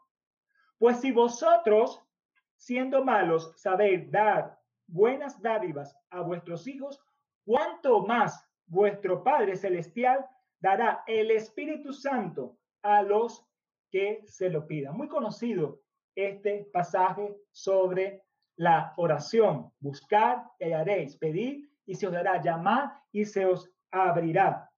Pues 0.78 1.02
si 1.02 1.12
vosotros, 1.12 2.02
siendo 2.56 3.04
malos, 3.04 3.54
sabéis 3.58 4.10
dar 4.12 4.60
buenas 4.86 5.42
dádivas 5.42 5.98
a 6.12 6.22
vuestros 6.22 6.68
hijos, 6.68 7.04
¿cuánto 7.44 8.02
más 8.06 8.48
vuestro 8.68 9.24
Padre 9.24 9.56
Celestial 9.56 10.26
dará 10.60 11.04
el 11.08 11.32
Espíritu 11.32 11.92
Santo 11.92 12.58
a 12.84 13.02
los 13.02 13.48
que 13.92 14.22
se 14.26 14.50
lo 14.50 14.68
pidan? 14.68 14.96
Muy 14.96 15.08
conocido 15.08 15.82
este 16.16 16.68
pasaje 16.74 17.36
sobre 17.52 18.24
la 18.56 18.94
oración. 18.98 19.72
Buscar 19.80 20.44
y 20.60 20.66
hallaréis, 20.66 21.16
pedir 21.18 21.70
y 21.86 21.96
se 21.96 22.08
os 22.08 22.14
dará, 22.14 22.42
llamar 22.42 22.92
y 23.12 23.26
se 23.26 23.46
os 23.46 23.70
abrirá. 23.92 24.70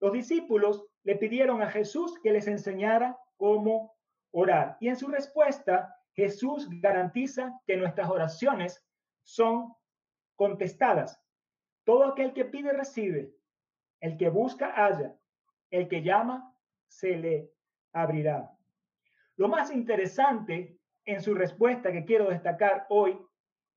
Los 0.00 0.12
discípulos 0.12 0.84
le 1.04 1.16
pidieron 1.16 1.62
a 1.62 1.70
Jesús 1.70 2.18
que 2.22 2.32
les 2.32 2.46
enseñara 2.46 3.18
cómo 3.36 3.96
orar. 4.32 4.76
Y 4.80 4.88
en 4.88 4.96
su 4.96 5.08
respuesta, 5.08 5.94
Jesús 6.14 6.68
garantiza 6.80 7.60
que 7.66 7.76
nuestras 7.76 8.08
oraciones 8.10 8.84
son 9.22 9.74
contestadas. 10.36 11.20
Todo 11.84 12.04
aquel 12.04 12.32
que 12.32 12.44
pide 12.44 12.72
recibe, 12.72 13.32
el 14.00 14.16
que 14.16 14.28
busca 14.28 14.72
halla, 14.72 15.16
el 15.70 15.88
que 15.88 16.02
llama 16.02 16.54
se 16.88 17.16
le 17.16 17.52
abrirá. 17.96 18.50
Lo 19.36 19.48
más 19.48 19.72
interesante 19.72 20.78
en 21.04 21.22
su 21.22 21.34
respuesta 21.34 21.92
que 21.92 22.04
quiero 22.04 22.28
destacar 22.28 22.86
hoy 22.88 23.18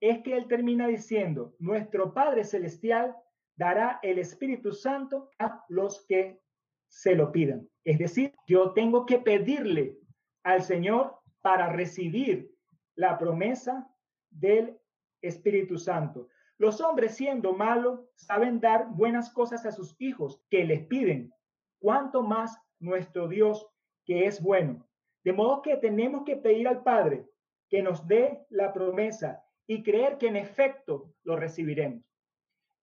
es 0.02 0.22
que 0.24 0.36
él 0.36 0.48
termina 0.48 0.88
diciendo, 0.88 1.56
nuestro 1.60 2.14
Padre 2.14 2.44
Celestial 2.44 3.16
dará 3.56 4.00
el 4.02 4.20
Espíritu 4.20 4.72
Santo 4.72 5.30
a 5.40 5.64
los 5.70 6.06
que 6.08 6.42
se 6.88 7.16
lo 7.16 7.32
pidan. 7.32 7.68
Es 7.84 8.00
decir, 8.00 8.34
yo 8.48 8.74
tengo 8.74 9.06
que 9.06 9.20
pedirle 9.20 9.98
al 10.44 10.64
Señor 10.64 11.20
para 11.42 11.70
recibir 11.70 12.52
la 12.96 13.18
promesa 13.18 13.90
del 14.30 14.80
Espíritu 15.22 15.78
Santo. 15.78 16.30
Los 16.58 16.82
hombres 16.82 17.16
siendo 17.16 17.54
malos 17.54 18.02
saben 18.16 18.60
dar 18.60 18.88
buenas 18.90 19.32
cosas 19.32 19.66
a 19.66 19.72
sus 19.72 19.96
hijos 20.00 20.42
que 20.50 20.66
les 20.66 20.86
piden, 20.88 21.34
cuanto 21.80 22.22
más 22.22 22.58
nuestro 22.80 23.28
Dios 23.28 23.68
que 24.10 24.26
es 24.26 24.42
bueno. 24.42 24.84
De 25.24 25.32
modo 25.34 25.62
que 25.62 25.78
tenemos 25.78 26.24
que 26.26 26.36
pedir 26.36 26.68
al 26.68 26.82
Padre 26.82 27.30
que 27.70 27.84
nos 27.84 28.08
dé 28.08 28.44
la 28.50 28.74
promesa 28.74 29.46
y 29.68 29.84
creer 29.84 30.18
que 30.18 30.26
en 30.26 30.36
efecto 30.36 31.14
lo 31.22 31.36
recibiremos. 31.36 32.04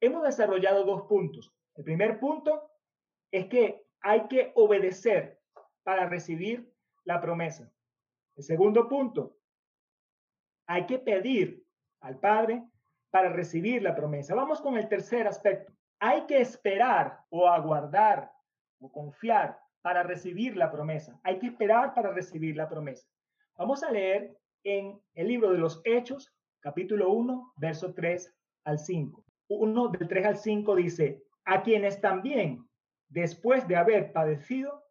Hemos 0.01 0.23
desarrollado 0.23 0.85
dos 0.85 1.03
puntos. 1.09 1.53
El 1.75 1.83
primer 1.83 2.21
punto 2.21 2.71
es 3.33 3.47
que 3.47 3.89
hay 4.03 4.29
que 4.29 4.53
obedecer 4.55 5.41
para 5.83 6.09
recibir 6.09 6.73
la 7.03 7.21
promesa. 7.21 7.73
El 8.37 8.45
segundo 8.45 8.89
punto, 8.89 9.37
hay 10.69 10.87
que 10.87 11.01
pedir 11.01 11.67
al 12.03 12.21
Padre 12.21 12.63
para 13.11 13.31
recibir 13.31 13.83
la 13.83 13.97
promesa. 13.97 14.37
Vamos 14.37 14.61
con 14.61 14.79
el 14.79 14.89
tercer 14.89 15.27
aspecto. 15.27 15.73
Hay 15.99 16.25
que 16.27 16.41
esperar 16.41 17.19
o 17.31 17.49
aguardar 17.49 18.31
o 18.79 18.93
confiar 18.93 19.66
para 19.87 20.03
recibir 20.03 20.57
la 20.57 20.73
promesa. 20.73 21.17
Hay 21.23 21.39
que 21.39 21.47
esperar 21.47 21.95
para 21.95 22.11
recibir 22.11 22.57
la 22.57 22.69
promesa. 22.69 23.07
Vamos 23.57 23.85
a 23.85 23.93
leer 23.93 24.37
en 24.65 25.01
el 25.15 25.29
libro 25.29 25.53
de 25.53 25.59
los 25.59 25.81
Hechos, 25.85 26.35
capítulo 26.59 27.13
1, 27.13 27.53
verso 27.59 27.95
3 27.95 28.35
al 28.65 28.81
5. 28.81 29.25
Uno 29.47 29.87
del 29.87 30.09
3 30.09 30.27
al 30.27 30.39
5 30.39 30.75
dice, 30.75 31.23
a 31.45 31.63
quienes 31.63 32.01
también, 32.01 32.69
después 33.09 33.69
de 33.69 33.77
haber 33.77 34.13
padecido, 34.13 34.83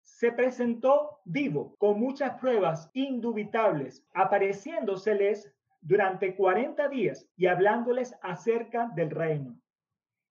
se 0.00 0.30
presentó 0.30 1.18
vivo 1.24 1.74
con 1.78 1.98
muchas 1.98 2.38
pruebas 2.38 2.88
indubitables, 2.94 4.06
apareciéndoseles 4.14 5.52
durante 5.80 6.36
40 6.36 6.88
días 6.88 7.28
y 7.36 7.46
hablándoles 7.46 8.16
acerca 8.22 8.92
del 8.94 9.10
reino. 9.10 9.60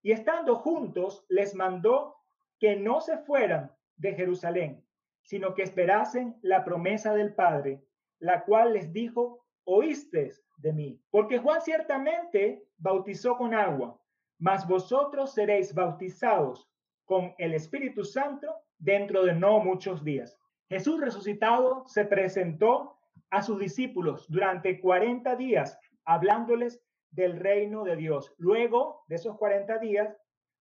Y 0.02 0.14
estando 0.14 0.56
juntos, 0.56 1.26
les 1.28 1.54
mandó 1.54 2.16
que 2.60 2.78
no 2.78 3.02
se 3.02 3.18
fueran 3.18 3.78
de 4.00 4.16
Jerusalén, 4.16 4.84
sino 5.22 5.54
que 5.54 5.64
esperasen 5.64 6.36
la 6.42 6.64
promesa 6.64 7.14
del 7.14 7.36
Padre, 7.36 7.84
la 8.20 8.44
cual 8.44 8.74
les 8.74 8.92
dijo, 8.92 9.46
oíste 9.66 10.32
de 10.58 10.74
mí. 10.74 11.02
Porque 11.12 11.38
Juan 11.38 11.62
ciertamente 11.62 12.66
bautizó 12.78 13.38
con 13.38 13.54
agua, 13.54 14.02
mas 14.40 14.68
vosotros 14.68 15.34
seréis 15.34 15.74
bautizados 15.74 16.68
con 17.06 17.34
el 17.38 17.54
Espíritu 17.54 18.04
Santo 18.04 18.48
dentro 18.78 19.24
de 19.24 19.34
no 19.34 19.60
muchos 19.60 20.04
días. 20.04 20.38
Jesús 20.70 21.00
resucitado 21.02 21.86
se 21.88 22.06
presentó 22.06 22.98
a 23.30 23.42
sus 23.42 23.60
discípulos 23.60 24.26
durante 24.30 24.80
40 24.80 25.36
días 25.36 25.78
hablándoles 26.06 26.82
del 27.12 27.40
reino 27.40 27.84
de 27.84 27.96
Dios. 27.96 28.34
Luego 28.38 29.04
de 29.08 29.16
esos 29.16 29.38
40 29.38 29.78
días 29.80 30.16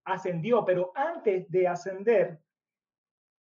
ascendió, 0.04 0.64
pero 0.64 0.92
antes 0.94 1.50
de 1.50 1.68
ascender, 1.68 2.40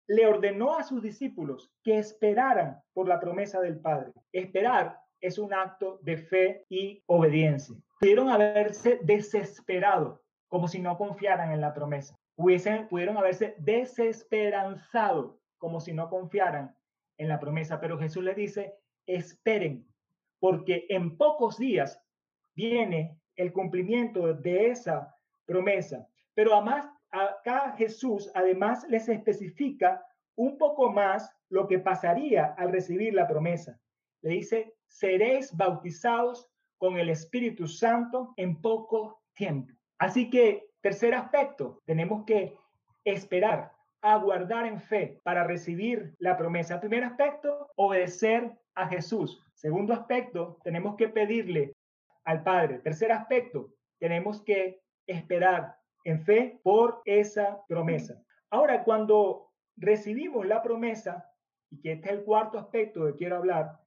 le 0.07 0.27
ordenó 0.27 0.77
a 0.77 0.83
sus 0.83 1.01
discípulos 1.01 1.71
que 1.83 1.97
esperaran 1.97 2.81
por 2.93 3.07
la 3.07 3.19
promesa 3.19 3.59
del 3.61 3.79
Padre. 3.79 4.11
Esperar 4.31 4.99
es 5.21 5.37
un 5.37 5.53
acto 5.53 5.99
de 6.01 6.17
fe 6.17 6.65
y 6.69 7.01
obediencia. 7.05 7.75
Pudieron 7.99 8.29
haberse 8.29 8.99
desesperado, 9.03 10.21
como 10.47 10.67
si 10.67 10.79
no 10.79 10.97
confiaran 10.97 11.51
en 11.51 11.61
la 11.61 11.73
promesa 11.73 12.15
hubiesen, 12.35 12.87
pudieron 12.87 13.17
haberse 13.17 13.55
desesperanzado 13.57 15.39
como 15.57 15.79
si 15.79 15.93
no 15.93 16.09
confiaran 16.09 16.75
en 17.17 17.29
la 17.29 17.39
promesa, 17.39 17.79
pero 17.79 17.97
Jesús 17.97 18.23
les 18.23 18.35
dice, 18.35 18.73
esperen, 19.05 19.87
porque 20.39 20.85
en 20.89 21.15
pocos 21.15 21.57
días 21.57 22.01
viene 22.55 23.17
el 23.35 23.53
cumplimiento 23.53 24.33
de 24.33 24.71
esa 24.71 25.15
promesa. 25.45 26.07
Pero 26.33 26.53
además, 26.53 26.89
acá 27.13 27.73
Jesús 27.77 28.29
además 28.35 28.85
les 28.89 29.07
especifica 29.07 30.05
un 30.35 30.57
poco 30.57 30.91
más 30.91 31.31
lo 31.49 31.67
que 31.67 31.79
pasaría 31.79 32.55
al 32.57 32.71
recibir 32.71 33.13
la 33.13 33.27
promesa. 33.27 33.79
Le 34.21 34.31
dice, 34.31 34.73
seréis 34.87 35.55
bautizados 35.55 36.49
con 36.77 36.97
el 36.97 37.09
Espíritu 37.09 37.67
Santo 37.67 38.33
en 38.35 38.59
poco 38.59 39.21
tiempo. 39.33 39.71
Así 39.97 40.29
que 40.29 40.73
Tercer 40.83 41.13
aspecto, 41.13 41.81
tenemos 41.85 42.25
que 42.25 42.57
esperar, 43.05 43.71
aguardar 44.01 44.65
en 44.65 44.81
fe 44.81 45.21
para 45.23 45.45
recibir 45.45 46.13
la 46.19 46.35
promesa. 46.35 46.81
Primer 46.81 47.05
aspecto, 47.05 47.71
obedecer 47.77 48.51
a 48.75 48.89
Jesús. 48.89 49.41
Segundo 49.53 49.93
aspecto, 49.93 50.59
tenemos 50.61 50.97
que 50.97 51.07
pedirle 51.07 51.73
al 52.25 52.43
Padre. 52.43 52.79
Tercer 52.79 53.13
aspecto, 53.13 53.69
tenemos 53.97 54.41
que 54.41 54.81
esperar 55.07 55.77
en 56.03 56.23
fe 56.23 56.59
por 56.63 57.01
esa 57.05 57.65
promesa. 57.67 58.21
Ahora, 58.49 58.83
cuando 58.83 59.51
recibimos 59.75 60.45
la 60.45 60.61
promesa, 60.61 61.29
y 61.69 61.81
que 61.81 61.93
este 61.93 62.09
es 62.09 62.13
el 62.13 62.23
cuarto 62.23 62.59
aspecto 62.59 63.05
que 63.05 63.15
quiero 63.15 63.37
hablar, 63.37 63.79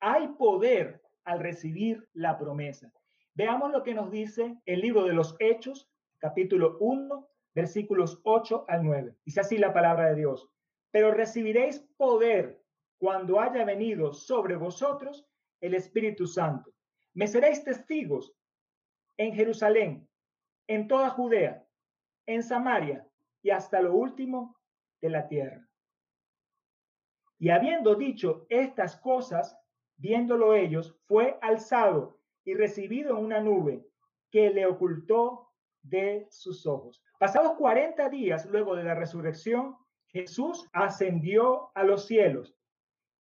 hay 0.00 0.28
poder 0.28 1.02
al 1.24 1.38
recibir 1.40 2.08
la 2.12 2.38
promesa. 2.38 2.92
Veamos 3.34 3.70
lo 3.70 3.82
que 3.82 3.94
nos 3.94 4.10
dice 4.10 4.56
el 4.66 4.80
libro 4.80 5.04
de 5.04 5.14
los 5.14 5.36
Hechos, 5.38 5.88
capítulo 6.18 6.76
1, 6.80 7.28
versículos 7.54 8.20
8 8.24 8.64
al 8.68 8.84
9. 8.84 9.16
Dice 9.24 9.40
así 9.40 9.58
la 9.58 9.72
palabra 9.72 10.08
de 10.08 10.16
Dios. 10.16 10.50
Pero 10.90 11.12
recibiréis 11.12 11.80
poder 11.96 12.62
cuando 12.98 13.40
haya 13.40 13.64
venido 13.64 14.12
sobre 14.12 14.56
vosotros 14.56 15.26
el 15.60 15.74
Espíritu 15.74 16.26
Santo. 16.26 16.74
Me 17.14 17.26
seréis 17.26 17.64
testigos 17.64 18.34
en 19.16 19.34
Jerusalén, 19.34 20.08
en 20.74 20.88
toda 20.88 21.10
Judea, 21.10 21.66
en 22.26 22.42
Samaria 22.42 23.06
y 23.42 23.50
hasta 23.50 23.80
lo 23.82 23.94
último 23.94 24.56
de 25.00 25.10
la 25.10 25.28
tierra. 25.28 25.68
Y 27.38 27.50
habiendo 27.50 27.94
dicho 27.94 28.46
estas 28.48 28.96
cosas, 28.96 29.58
viéndolo 29.96 30.54
ellos, 30.54 30.96
fue 31.06 31.38
alzado 31.42 32.20
y 32.44 32.54
recibido 32.54 33.18
en 33.18 33.24
una 33.24 33.40
nube 33.40 33.84
que 34.30 34.50
le 34.50 34.64
ocultó 34.64 35.50
de 35.82 36.26
sus 36.30 36.66
ojos. 36.66 37.02
Pasados 37.18 37.52
40 37.58 38.08
días 38.08 38.46
luego 38.46 38.74
de 38.74 38.84
la 38.84 38.94
resurrección, 38.94 39.76
Jesús 40.06 40.68
ascendió 40.72 41.70
a 41.74 41.84
los 41.84 42.06
cielos. 42.06 42.56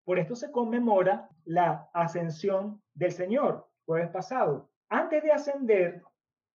Por 0.06 0.20
esto 0.20 0.36
se 0.36 0.52
conmemora 0.52 1.30
la 1.44 1.90
ascensión 1.94 2.82
del 2.94 3.12
Señor, 3.12 3.68
jueves 3.86 4.10
pasado. 4.10 4.70
Antes 4.90 5.24
de 5.24 5.32
ascender, 5.32 6.04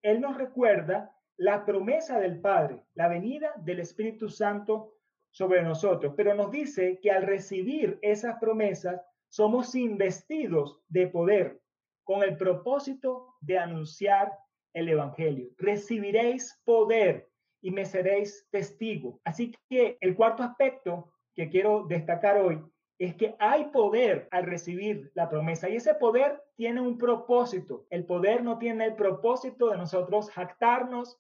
Él 0.03 0.21
nos 0.21 0.37
recuerda 0.37 1.15
la 1.37 1.65
promesa 1.65 2.19
del 2.19 2.41
Padre, 2.41 2.83
la 2.95 3.09
venida 3.09 3.53
del 3.59 3.81
Espíritu 3.81 4.29
Santo 4.29 4.95
sobre 5.31 5.63
nosotros, 5.63 6.15
pero 6.17 6.35
nos 6.35 6.51
dice 6.51 6.99
que 7.01 7.11
al 7.11 7.23
recibir 7.23 7.99
esas 8.01 8.39
promesas 8.39 9.01
somos 9.29 9.75
investidos 9.75 10.81
de 10.89 11.09
poder 11.09 11.61
con 12.05 12.23
el 12.23 12.37
propósito 12.37 13.35
de 13.41 13.59
anunciar 13.59 14.33
el 14.73 14.89
Evangelio. 14.89 15.51
Recibiréis 15.59 16.61
poder 16.65 17.29
y 17.61 17.71
me 17.71 17.85
seréis 17.85 18.47
testigo. 18.51 19.21
Así 19.25 19.53
que 19.69 19.99
el 20.01 20.15
cuarto 20.15 20.43
aspecto 20.43 21.13
que 21.35 21.51
quiero 21.51 21.87
destacar 21.87 22.39
hoy 22.39 22.63
es 22.99 23.15
que 23.15 23.37
hay 23.39 23.67
poder 23.67 24.29
al 24.31 24.45
recibir 24.45 25.11
la 25.15 25.29
promesa 25.29 25.69
y 25.69 25.77
ese 25.77 25.95
poder 25.95 26.43
tiene 26.57 26.81
un 26.81 26.97
propósito. 26.97 27.87
El 27.91 28.07
poder 28.07 28.43
no 28.43 28.59
tiene 28.59 28.87
el 28.87 28.95
propósito 28.95 29.69
de 29.69 29.77
nosotros 29.77 30.31
jactarnos, 30.31 31.19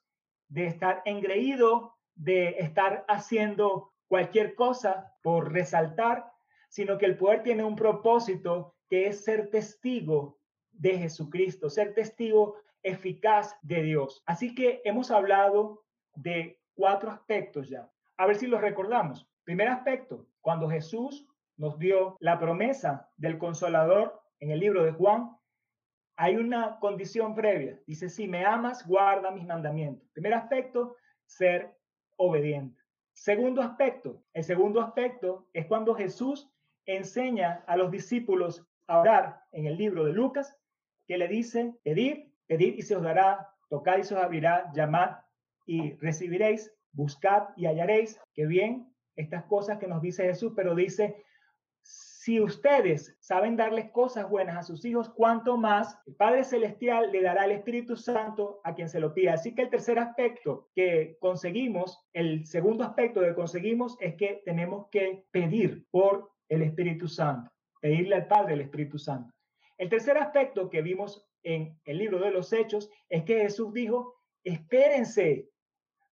de 0.49 0.67
estar 0.67 1.03
engreído, 1.05 1.97
de 2.15 2.57
estar 2.59 3.05
haciendo 3.09 3.93
cualquier 4.09 4.55
cosa 4.55 5.15
por 5.23 5.53
resaltar, 5.53 6.33
sino 6.69 6.97
que 6.97 7.07
el 7.07 7.19
poder 7.19 7.43
tiene 7.43 7.65
un 7.65 7.77
propósito 7.77 8.75
que 8.89 9.09
es 9.09 9.25
ser 9.25 9.51
testigo 9.51 10.39
de 10.73 10.99
Jesucristo, 10.99 11.69
ser 11.69 11.95
testigo 11.95 12.57
eficaz 12.83 13.57
de 13.63 13.83
Dios. 13.83 14.23
Así 14.27 14.55
que 14.55 14.81
hemos 14.85 15.11
hablado 15.11 15.85
de 16.15 16.61
cuatro 16.75 17.11
aspectos 17.11 17.69
ya. 17.69 17.91
A 18.17 18.27
ver 18.27 18.37
si 18.37 18.47
los 18.47 18.61
recordamos. 18.61 19.29
Primer 19.45 19.69
aspecto, 19.69 20.27
cuando 20.41 20.69
Jesús 20.69 21.27
nos 21.57 21.79
dio 21.79 22.17
la 22.21 22.39
promesa 22.39 23.11
del 23.17 23.39
consolador 23.39 24.21
en 24.41 24.51
el 24.51 24.61
libro 24.61 24.85
de 24.85 24.93
Juan, 24.93 25.37
hay 26.17 26.37
una 26.37 26.79
condición 26.79 27.35
previa. 27.35 27.79
Dice, 27.87 28.09
si 28.09 28.27
me 28.27 28.45
amas, 28.45 28.87
guarda 28.87 29.31
mis 29.31 29.47
mandamientos. 29.47 30.09
Primer 30.13 30.35
aspecto, 30.35 30.97
ser 31.27 31.77
obediente. 32.17 32.81
Segundo 33.13 33.63
aspecto, 33.63 34.23
el 34.33 34.45
segundo 34.45 34.81
aspecto 34.81 35.49
es 35.53 35.67
cuando 35.67 35.95
Jesús 35.95 36.51
enseña 36.87 37.65
a 37.67 37.77
los 37.77 37.91
discípulos 37.91 38.67
a 38.87 39.01
orar 39.01 39.43
en 39.53 39.67
el 39.67 39.77
libro 39.77 40.05
de 40.05 40.13
Lucas, 40.13 40.57
que 41.07 41.19
le 41.19 41.29
dice, 41.29 41.75
pedid, 41.83 42.29
pedid 42.47 42.75
y 42.77 42.83
se 42.83 42.97
os 42.97 43.03
dará, 43.03 43.51
tocad 43.69 43.99
y 43.99 44.05
se 44.05 44.15
os 44.15 44.23
abrirá, 44.23 44.71
llamad 44.75 45.17
y 45.67 45.95
recibiréis, 45.95 46.73
buscad 46.93 47.49
y 47.57 47.67
hallaréis. 47.67 48.21
Que 48.35 48.47
bien, 48.47 48.95
estas 49.17 49.45
cosas 49.45 49.79
que 49.79 49.87
nos 49.87 50.01
dice 50.01 50.25
Jesús, 50.25 50.53
pero 50.55 50.75
dice, 50.75 51.25
si 52.27 52.41
ustedes 52.41 53.17
saben 53.21 53.55
darles 53.57 53.93
cosas 53.93 54.29
buenas 54.29 54.57
a 54.57 54.63
sus 54.65 54.85
hijos, 54.85 55.09
cuánto 55.11 55.57
más 55.57 55.97
el 56.07 56.17
Padre 56.17 56.43
Celestial 56.43 57.13
le 57.13 57.23
dará 57.23 57.45
el 57.45 57.53
Espíritu 57.53 57.95
Santo 57.95 58.61
a 58.65 58.75
quien 58.75 58.89
se 58.89 58.99
lo 58.99 59.15
pida. 59.15 59.35
Así 59.35 59.55
que 59.55 59.63
el 59.63 59.71
tercer 59.71 60.01
aspecto 60.01 60.69
que 60.75 61.19
conseguimos, 61.21 62.05
el 62.13 62.45
segundo 62.45 62.83
aspecto 62.83 63.21
que 63.21 63.33
conseguimos 63.33 63.97
es 64.01 64.17
que 64.17 64.43
tenemos 64.45 64.89
que 64.91 65.25
pedir 65.31 65.87
por 65.93 66.33
el 66.49 66.63
Espíritu 66.63 67.07
Santo, 67.07 67.49
pedirle 67.81 68.17
al 68.17 68.27
Padre 68.27 68.55
el 68.55 68.63
Espíritu 68.63 68.99
Santo. 68.99 69.33
El 69.79 69.89
tercer 69.89 70.19
aspecto 70.19 70.69
que 70.69 70.83
vimos 70.83 71.25
en 71.45 71.79
el 71.85 71.97
libro 71.97 72.19
de 72.19 72.33
los 72.33 72.53
Hechos 72.53 72.91
es 73.09 73.23
que 73.23 73.43
Jesús 73.43 73.73
dijo, 73.73 74.17
espérense, 74.43 75.49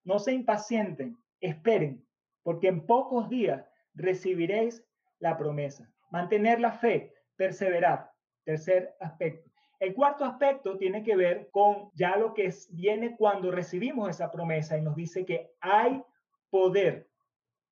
no 0.05 0.19
se 0.19 0.31
impacienten, 0.31 1.17
esperen, 1.41 2.07
porque 2.43 2.69
en 2.69 2.85
pocos 2.85 3.27
días 3.27 3.69
recibiréis 3.93 4.87
la 5.19 5.37
promesa. 5.37 5.91
Mantener 6.09 6.59
la 6.59 6.71
fe, 6.71 7.13
perseverar. 7.35 8.11
Tercer 8.43 8.95
aspecto. 8.99 9.49
El 9.79 9.93
cuarto 9.93 10.25
aspecto 10.25 10.77
tiene 10.77 11.03
que 11.03 11.15
ver 11.15 11.49
con 11.51 11.91
ya 11.93 12.15
lo 12.15 12.33
que 12.33 12.51
viene 12.71 13.15
cuando 13.15 13.51
recibimos 13.51 14.09
esa 14.09 14.31
promesa 14.31 14.77
y 14.77 14.81
nos 14.81 14.95
dice 14.95 15.25
que 15.25 15.51
hay 15.59 16.01
poder 16.49 17.09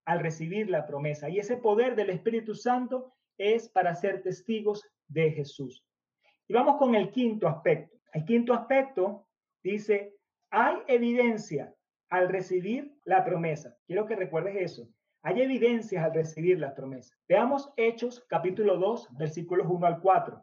al 0.06 0.20
recibir 0.20 0.70
la 0.70 0.86
promesa. 0.86 1.30
Y 1.30 1.40
ese 1.40 1.58
poder 1.58 1.96
del 1.96 2.12
Espíritu 2.12 2.54
Santo 2.54 3.14
es 3.38 3.70
para 3.70 3.96
ser 3.96 4.22
testigos 4.22 4.88
de 5.08 5.32
Jesús. 5.32 5.84
Y 6.48 6.54
vamos 6.54 6.78
con 6.78 6.94
el 6.94 7.10
quinto 7.10 7.48
aspecto. 7.48 7.98
El 8.14 8.24
quinto 8.26 8.54
aspecto 8.54 9.28
dice, 9.64 10.16
hay 10.52 10.78
evidencia 10.88 11.74
al 12.10 12.30
recibir 12.30 12.96
la 13.04 13.26
promesa. 13.26 13.76
Quiero 13.88 14.06
que 14.06 14.16
recuerdes 14.16 14.56
eso. 14.58 14.88
Hay 15.28 15.42
evidencias 15.42 16.06
al 16.06 16.14
recibir 16.14 16.60
la 16.60 16.76
promesa. 16.76 17.16
Veamos 17.28 17.74
Hechos 17.78 18.24
capítulo 18.30 18.78
2, 18.78 19.18
versículos 19.18 19.66
1 19.68 19.88
al 19.88 20.00
4. 20.00 20.40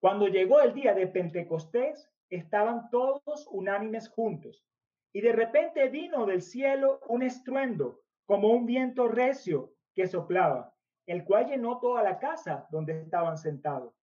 Cuando 0.00 0.28
llegó 0.28 0.60
el 0.60 0.74
día 0.74 0.92
de 0.92 1.06
Pentecostés, 1.06 2.06
estaban 2.28 2.90
todos 2.90 3.48
unánimes 3.50 4.10
juntos. 4.10 4.66
Y 5.14 5.22
de 5.22 5.32
repente 5.32 5.88
vino 5.88 6.26
del 6.26 6.42
cielo 6.42 7.00
un 7.08 7.22
estruendo, 7.22 8.02
como 8.26 8.48
un 8.48 8.66
viento 8.66 9.08
recio 9.08 9.72
que 9.94 10.06
soplaba, 10.06 10.74
el 11.06 11.24
cual 11.24 11.46
llenó 11.46 11.80
toda 11.80 12.02
la 12.02 12.18
casa 12.18 12.66
donde 12.70 13.00
estaban 13.00 13.38
sentados. 13.38 13.94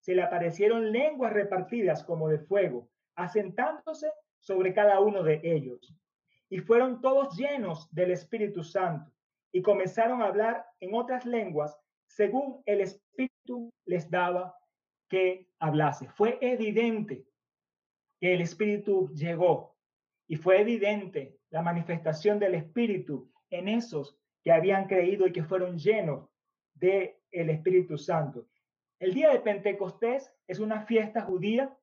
Se 0.00 0.14
le 0.14 0.22
aparecieron 0.22 0.90
lenguas 0.92 1.34
repartidas 1.34 2.02
como 2.04 2.30
de 2.30 2.38
fuego, 2.38 2.88
asentándose 3.16 4.10
sobre 4.38 4.72
cada 4.72 4.98
uno 5.00 5.22
de 5.22 5.42
ellos. 5.44 5.94
Y 6.48 6.60
fueron 6.60 7.02
todos 7.02 7.36
llenos 7.36 7.94
del 7.94 8.12
Espíritu 8.12 8.64
Santo 8.64 9.12
y 9.52 9.62
comenzaron 9.62 10.22
a 10.22 10.26
hablar 10.26 10.66
en 10.80 10.94
otras 10.94 11.26
lenguas 11.26 11.78
según 12.06 12.62
el 12.66 12.80
Espíritu 12.80 13.72
les 13.84 14.10
daba 14.10 14.54
que 15.08 15.48
hablase. 15.58 16.08
Fue 16.08 16.38
evidente 16.40 17.26
que 18.20 18.34
el 18.34 18.40
Espíritu 18.40 19.10
llegó 19.14 19.76
y 20.26 20.36
fue 20.36 20.60
evidente 20.60 21.38
la 21.50 21.62
manifestación 21.62 22.38
del 22.38 22.54
Espíritu 22.54 23.30
en 23.50 23.68
esos 23.68 24.16
que 24.42 24.52
habían 24.52 24.86
creído 24.86 25.26
y 25.26 25.32
que 25.32 25.44
fueron 25.44 25.78
llenos 25.78 26.28
del 26.74 27.14
el 27.30 27.50
Espíritu 27.50 27.96
Santo. 27.96 28.46
El 28.98 29.14
día 29.14 29.30
de 29.30 29.40
Pentecostés 29.40 30.32
es 30.46 30.58
una 30.58 30.82
fiesta 30.86 31.22
judía 31.22 31.76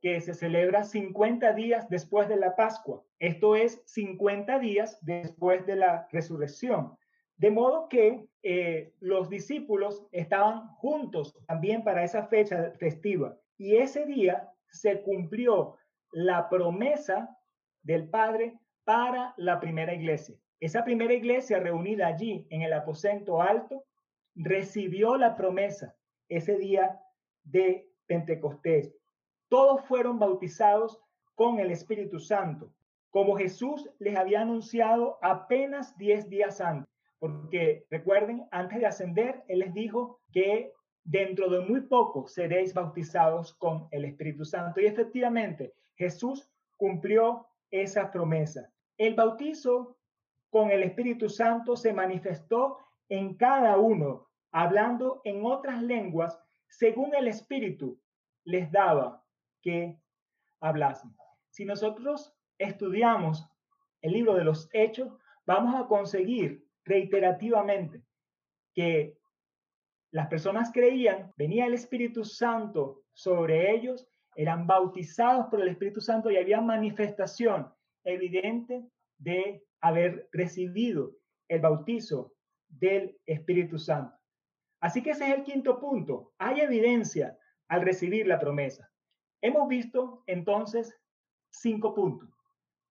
que 0.00 0.20
se 0.20 0.34
celebra 0.34 0.84
50 0.84 1.52
días 1.54 1.88
después 1.88 2.28
de 2.28 2.36
la 2.36 2.54
Pascua. 2.54 3.02
Esto 3.18 3.56
es 3.56 3.82
50 3.86 4.58
días 4.58 4.98
después 5.00 5.64
de 5.66 5.76
la 5.76 6.06
resurrección. 6.12 6.96
De 7.36 7.50
modo 7.50 7.88
que 7.88 8.26
eh, 8.42 8.94
los 9.00 9.28
discípulos 9.28 10.06
estaban 10.10 10.68
juntos 10.76 11.36
también 11.46 11.84
para 11.84 12.02
esa 12.02 12.26
fecha 12.28 12.72
festiva. 12.78 13.36
Y 13.58 13.76
ese 13.76 14.06
día 14.06 14.50
se 14.70 15.02
cumplió 15.02 15.76
la 16.12 16.48
promesa 16.48 17.36
del 17.82 18.08
Padre 18.08 18.58
para 18.84 19.34
la 19.36 19.60
primera 19.60 19.92
iglesia. 19.94 20.36
Esa 20.60 20.84
primera 20.84 21.12
iglesia 21.12 21.60
reunida 21.60 22.06
allí 22.06 22.46
en 22.50 22.62
el 22.62 22.72
aposento 22.72 23.42
alto 23.42 23.84
recibió 24.34 25.16
la 25.16 25.36
promesa 25.36 25.94
ese 26.28 26.56
día 26.56 27.00
de 27.44 27.90
Pentecostés. 28.06 28.94
Todos 29.48 29.84
fueron 29.86 30.18
bautizados 30.18 31.00
con 31.34 31.58
el 31.58 31.70
Espíritu 31.70 32.18
Santo, 32.18 32.72
como 33.10 33.36
Jesús 33.36 33.90
les 33.98 34.16
había 34.16 34.40
anunciado 34.40 35.18
apenas 35.20 35.96
10 35.98 36.28
días 36.28 36.60
antes. 36.60 36.95
Porque 37.18 37.86
recuerden, 37.90 38.46
antes 38.50 38.80
de 38.80 38.86
ascender, 38.86 39.42
Él 39.48 39.60
les 39.60 39.74
dijo 39.74 40.20
que 40.32 40.72
dentro 41.04 41.48
de 41.48 41.60
muy 41.60 41.82
poco 41.82 42.26
seréis 42.26 42.74
bautizados 42.74 43.54
con 43.54 43.88
el 43.90 44.04
Espíritu 44.04 44.44
Santo. 44.44 44.80
Y 44.80 44.86
efectivamente, 44.86 45.72
Jesús 45.94 46.50
cumplió 46.76 47.46
esa 47.70 48.10
promesa. 48.10 48.70
El 48.98 49.14
bautizo 49.14 49.96
con 50.50 50.70
el 50.70 50.82
Espíritu 50.82 51.28
Santo 51.28 51.76
se 51.76 51.92
manifestó 51.92 52.78
en 53.08 53.34
cada 53.34 53.76
uno, 53.76 54.28
hablando 54.50 55.20
en 55.24 55.44
otras 55.44 55.82
lenguas 55.82 56.38
según 56.68 57.14
el 57.14 57.28
Espíritu 57.28 57.98
les 58.44 58.70
daba 58.70 59.24
que 59.62 59.98
hablasen. 60.60 61.14
Si 61.50 61.64
nosotros 61.64 62.34
estudiamos 62.58 63.48
el 64.02 64.12
libro 64.12 64.34
de 64.34 64.44
los 64.44 64.68
Hechos, 64.72 65.12
vamos 65.46 65.74
a 65.74 65.86
conseguir 65.86 66.65
reiterativamente 66.86 68.02
que 68.74 69.18
las 70.12 70.28
personas 70.28 70.70
creían, 70.72 71.32
venía 71.36 71.66
el 71.66 71.74
Espíritu 71.74 72.24
Santo 72.24 73.02
sobre 73.12 73.74
ellos, 73.74 74.08
eran 74.34 74.66
bautizados 74.66 75.46
por 75.46 75.60
el 75.60 75.68
Espíritu 75.68 76.00
Santo 76.00 76.30
y 76.30 76.36
había 76.36 76.60
manifestación 76.60 77.72
evidente 78.04 78.84
de 79.18 79.64
haber 79.80 80.28
recibido 80.32 81.16
el 81.48 81.60
bautizo 81.60 82.32
del 82.68 83.18
Espíritu 83.26 83.78
Santo. 83.78 84.16
Así 84.80 85.02
que 85.02 85.10
ese 85.10 85.28
es 85.28 85.34
el 85.34 85.42
quinto 85.42 85.80
punto. 85.80 86.32
Hay 86.38 86.60
evidencia 86.60 87.36
al 87.68 87.82
recibir 87.82 88.26
la 88.26 88.38
promesa. 88.38 88.90
Hemos 89.42 89.68
visto 89.68 90.22
entonces 90.26 90.94
cinco 91.50 91.94
puntos. 91.94 92.28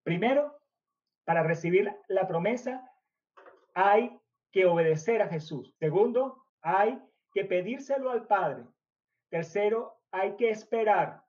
Primero, 0.03 0.58
para 1.25 1.43
recibir 1.43 1.91
la 2.08 2.27
promesa 2.27 2.91
hay 3.75 4.17
que 4.51 4.65
obedecer 4.65 5.21
a 5.21 5.27
Jesús. 5.27 5.75
Segundo, 5.77 6.43
hay 6.61 6.99
que 7.33 7.45
pedírselo 7.45 8.09
al 8.09 8.25
Padre. 8.25 8.63
Tercero, 9.29 9.99
hay 10.11 10.35
que 10.38 10.49
esperar. 10.49 11.23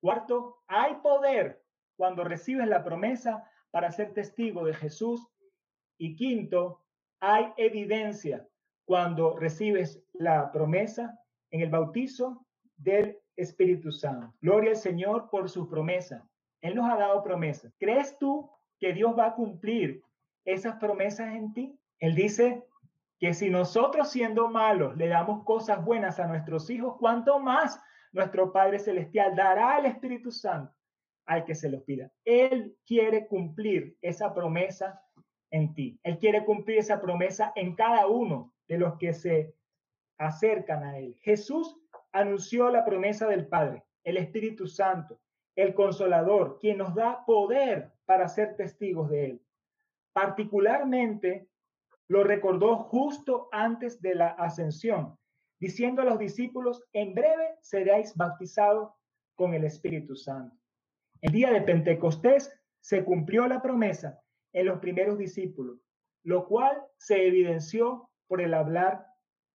Cuarto, 0.00 0.62
hay 0.68 0.94
poder 1.02 1.62
cuando 1.96 2.24
recibes 2.24 2.68
la 2.68 2.84
promesa 2.84 3.44
para 3.70 3.90
ser 3.90 4.14
testigo 4.14 4.64
de 4.64 4.74
Jesús. 4.74 5.28
Y 5.98 6.16
quinto, 6.16 6.84
hay 7.20 7.52
evidencia 7.56 8.48
cuando 8.84 9.36
recibes 9.36 10.02
la 10.12 10.52
promesa 10.52 11.18
en 11.50 11.62
el 11.62 11.70
bautizo 11.70 12.46
del 12.76 13.18
Espíritu 13.36 13.90
Santo. 13.90 14.34
Gloria 14.40 14.70
al 14.70 14.76
Señor 14.76 15.30
por 15.30 15.48
su 15.48 15.68
promesa. 15.68 16.28
Él 16.60 16.76
nos 16.76 16.88
ha 16.90 16.96
dado 16.96 17.22
promesas. 17.24 17.74
¿Crees 17.78 18.16
tú 18.18 18.48
que 18.78 18.92
Dios 18.92 19.16
va 19.18 19.26
a 19.26 19.34
cumplir 19.34 20.02
esas 20.44 20.76
promesas 20.76 21.34
en 21.34 21.52
ti? 21.52 21.78
Él 21.98 22.14
dice 22.14 22.64
que 23.18 23.34
si 23.34 23.50
nosotros 23.50 24.10
siendo 24.10 24.48
malos 24.48 24.96
le 24.96 25.08
damos 25.08 25.44
cosas 25.44 25.84
buenas 25.84 26.18
a 26.18 26.26
nuestros 26.26 26.68
hijos, 26.70 26.96
¿cuánto 26.98 27.38
más 27.38 27.80
nuestro 28.12 28.52
Padre 28.52 28.78
Celestial 28.78 29.36
dará 29.36 29.76
al 29.76 29.86
Espíritu 29.86 30.30
Santo 30.30 30.74
al 31.26 31.44
que 31.44 31.54
se 31.54 31.68
los 31.68 31.82
pida? 31.84 32.10
Él 32.24 32.76
quiere 32.84 33.28
cumplir 33.28 33.96
esa 34.02 34.34
promesa 34.34 35.00
en 35.50 35.74
ti. 35.74 36.00
Él 36.02 36.18
quiere 36.18 36.44
cumplir 36.44 36.78
esa 36.78 37.00
promesa 37.00 37.52
en 37.54 37.76
cada 37.76 38.08
uno 38.08 38.52
de 38.66 38.78
los 38.78 38.98
que 38.98 39.12
se 39.12 39.54
acercan 40.18 40.82
a 40.82 40.98
Él. 40.98 41.16
Jesús 41.20 41.78
anunció 42.10 42.70
la 42.70 42.84
promesa 42.84 43.26
del 43.28 43.46
Padre, 43.46 43.84
el 44.02 44.16
Espíritu 44.16 44.66
Santo, 44.66 45.20
el 45.54 45.74
Consolador, 45.74 46.58
quien 46.58 46.78
nos 46.78 46.94
da 46.94 47.24
poder 47.24 47.92
para 48.04 48.28
ser 48.28 48.56
testigos 48.56 49.10
de 49.10 49.24
Él. 49.26 49.42
Particularmente 50.12 51.48
lo 52.08 52.24
recordó 52.24 52.76
justo 52.76 53.48
antes 53.52 54.00
de 54.02 54.14
la 54.14 54.28
ascensión, 54.28 55.16
diciendo 55.58 56.02
a 56.02 56.04
los 56.04 56.18
discípulos, 56.18 56.82
en 56.92 57.14
breve 57.14 57.56
seréis 57.60 58.14
bautizados 58.16 58.92
con 59.34 59.54
el 59.54 59.64
Espíritu 59.64 60.14
Santo. 60.14 60.56
El 61.20 61.32
día 61.32 61.50
de 61.50 61.62
Pentecostés 61.62 62.52
se 62.80 63.04
cumplió 63.04 63.46
la 63.46 63.62
promesa 63.62 64.20
en 64.52 64.66
los 64.66 64.80
primeros 64.80 65.16
discípulos, 65.18 65.78
lo 66.24 66.46
cual 66.46 66.84
se 66.98 67.26
evidenció 67.26 68.10
por 68.26 68.40
el 68.40 68.54
hablar 68.54 69.06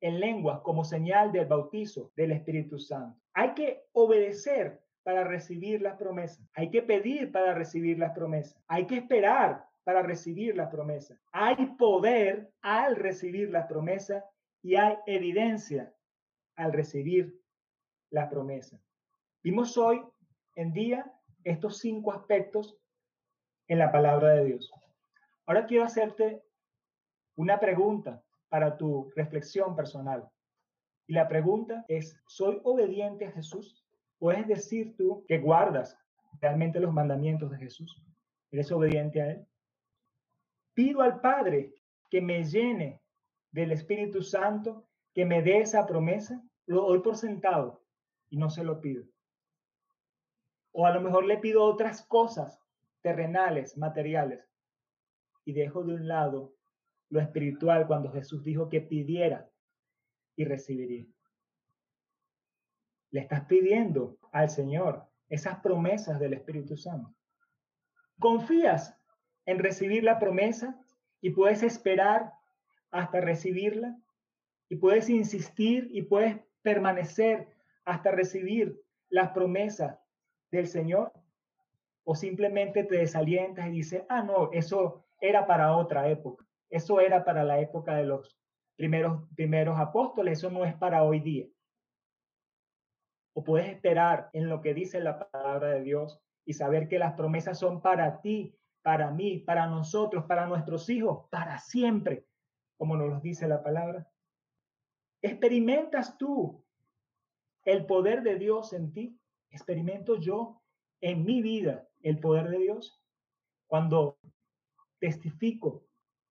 en 0.01 0.19
lenguas 0.19 0.61
como 0.61 0.83
señal 0.83 1.31
del 1.31 1.45
bautizo 1.45 2.11
del 2.15 2.31
Espíritu 2.31 2.79
Santo. 2.79 3.19
Hay 3.33 3.53
que 3.53 3.83
obedecer 3.91 4.81
para 5.03 5.23
recibir 5.23 5.81
las 5.81 5.97
promesas. 5.97 6.45
Hay 6.53 6.69
que 6.69 6.81
pedir 6.81 7.31
para 7.31 7.53
recibir 7.53 7.97
las 7.97 8.11
promesas. 8.11 8.61
Hay 8.67 8.85
que 8.87 8.97
esperar 8.97 9.65
para 9.87 10.01
recibir 10.01 10.53
las 10.53 10.69
promesas. 10.69 11.17
Hay 11.31 11.55
poder 11.77 12.51
al 12.59 12.97
recibir 12.97 13.49
las 13.51 13.67
promesas 13.67 14.21
y 14.61 14.75
hay 14.75 14.97
evidencia 15.05 15.93
al 16.57 16.73
recibir 16.73 17.41
las 18.09 18.27
promesas. 18.27 18.81
Vimos 19.41 19.77
hoy 19.77 20.03
en 20.55 20.73
día 20.73 21.09
estos 21.45 21.77
cinco 21.77 22.11
aspectos 22.11 22.77
en 23.69 23.79
la 23.79 23.89
palabra 23.89 24.33
de 24.33 24.43
Dios. 24.43 24.69
Ahora 25.45 25.65
quiero 25.65 25.85
hacerte 25.85 26.43
una 27.37 27.57
pregunta 27.57 28.21
para 28.49 28.75
tu 28.75 29.09
reflexión 29.15 29.73
personal. 29.73 30.29
Y 31.07 31.13
la 31.13 31.29
pregunta 31.29 31.85
es, 31.87 32.21
¿soy 32.27 32.59
obediente 32.65 33.25
a 33.25 33.31
Jesús? 33.31 33.87
¿Puedes 34.17 34.45
decir 34.49 34.97
tú 34.97 35.23
que 35.29 35.37
guardas 35.37 35.97
realmente 36.41 36.81
los 36.81 36.91
mandamientos 36.91 37.51
de 37.51 37.57
Jesús? 37.57 38.03
¿Eres 38.51 38.69
obediente 38.73 39.21
a 39.21 39.31
Él? 39.31 39.47
Pido 40.77 41.01
al 41.01 41.21
Padre 41.21 41.73
que 42.07 42.21
me 42.21 42.43
llene 42.43 43.01
del 43.49 43.71
Espíritu 43.71 44.21
Santo, 44.21 44.87
que 45.11 45.25
me 45.25 45.41
dé 45.41 45.61
esa 45.61 45.87
promesa. 45.87 46.39
Lo 46.67 46.81
doy 46.81 46.99
por 46.99 47.17
sentado 47.17 47.81
y 48.29 48.37
no 48.37 48.51
se 48.51 48.63
lo 48.63 48.79
pido. 48.79 49.03
O 50.73 50.85
a 50.85 50.91
lo 50.91 51.01
mejor 51.01 51.25
le 51.25 51.39
pido 51.39 51.63
otras 51.63 52.03
cosas 52.03 52.61
terrenales, 53.01 53.75
materiales, 53.75 54.47
y 55.45 55.53
dejo 55.53 55.83
de 55.83 55.95
un 55.95 56.07
lado 56.07 56.53
lo 57.09 57.21
espiritual 57.21 57.87
cuando 57.87 58.11
Jesús 58.11 58.43
dijo 58.43 58.69
que 58.69 58.81
pidiera 58.81 59.49
y 60.35 60.45
recibiría. 60.45 61.07
Le 63.09 63.21
estás 63.21 63.45
pidiendo 63.45 64.19
al 64.31 64.51
Señor 64.51 65.07
esas 65.27 65.57
promesas 65.57 66.19
del 66.19 66.33
Espíritu 66.33 66.77
Santo. 66.77 67.15
Confías 68.19 68.96
en 69.47 69.59
recibir 69.59 70.03
la 70.03 70.19
promesa 70.19 70.79
y 71.21 71.31
puedes 71.31 71.63
esperar 71.63 72.33
hasta 72.91 73.21
recibirla 73.21 73.97
y 74.69 74.75
puedes 74.75 75.09
insistir 75.09 75.89
y 75.91 76.03
puedes 76.03 76.37
permanecer 76.61 77.47
hasta 77.85 78.11
recibir 78.11 78.79
las 79.09 79.31
promesas 79.31 79.97
del 80.51 80.67
Señor 80.67 81.11
o 82.03 82.13
simplemente 82.15 82.83
te 82.83 82.97
desalientas 82.97 83.67
y 83.67 83.71
dices, 83.71 84.03
ah, 84.09 84.21
no, 84.21 84.51
eso 84.51 85.05
era 85.19 85.47
para 85.47 85.75
otra 85.75 86.09
época. 86.09 86.45
Eso 86.69 86.99
era 86.99 87.23
para 87.23 87.43
la 87.43 87.59
época 87.59 87.95
de 87.95 88.05
los 88.05 88.37
primeros, 88.75 89.23
primeros 89.35 89.79
apóstoles, 89.79 90.39
eso 90.39 90.51
no 90.51 90.65
es 90.65 90.75
para 90.75 91.03
hoy 91.03 91.21
día. 91.21 91.47
O 93.33 93.43
puedes 93.43 93.69
esperar 93.69 94.29
en 94.33 94.49
lo 94.49 94.61
que 94.61 94.73
dice 94.73 94.99
la 94.99 95.29
palabra 95.29 95.69
de 95.69 95.81
Dios 95.81 96.21
y 96.45 96.53
saber 96.53 96.87
que 96.87 96.99
las 96.99 97.13
promesas 97.13 97.59
son 97.59 97.81
para 97.81 98.19
ti, 98.21 98.57
para 98.87 99.11
mí, 99.11 99.39
para 99.39 99.67
nosotros, 99.67 100.23
para 100.27 100.45
nuestros 100.45 100.89
hijos, 100.89 101.27
para 101.29 101.59
siempre, 101.59 102.25
como 102.77 102.95
nos 102.95 103.21
dice 103.21 103.45
la 103.45 103.61
palabra. 103.61 104.09
¿Experimentas 105.21 106.17
tú 106.17 106.63
el 107.65 107.85
poder 107.85 108.23
de 108.23 108.39
Dios 108.39 108.71
en 108.71 108.93
ti? 108.93 109.19
¿Experimento 109.49 110.15
yo 110.15 110.63
en 111.01 111.25
mi 111.25 111.41
vida 111.41 111.85
el 112.01 112.21
poder 112.21 112.47
de 112.47 112.59
Dios? 112.59 113.03
Cuando 113.65 114.19
testifico 114.99 115.83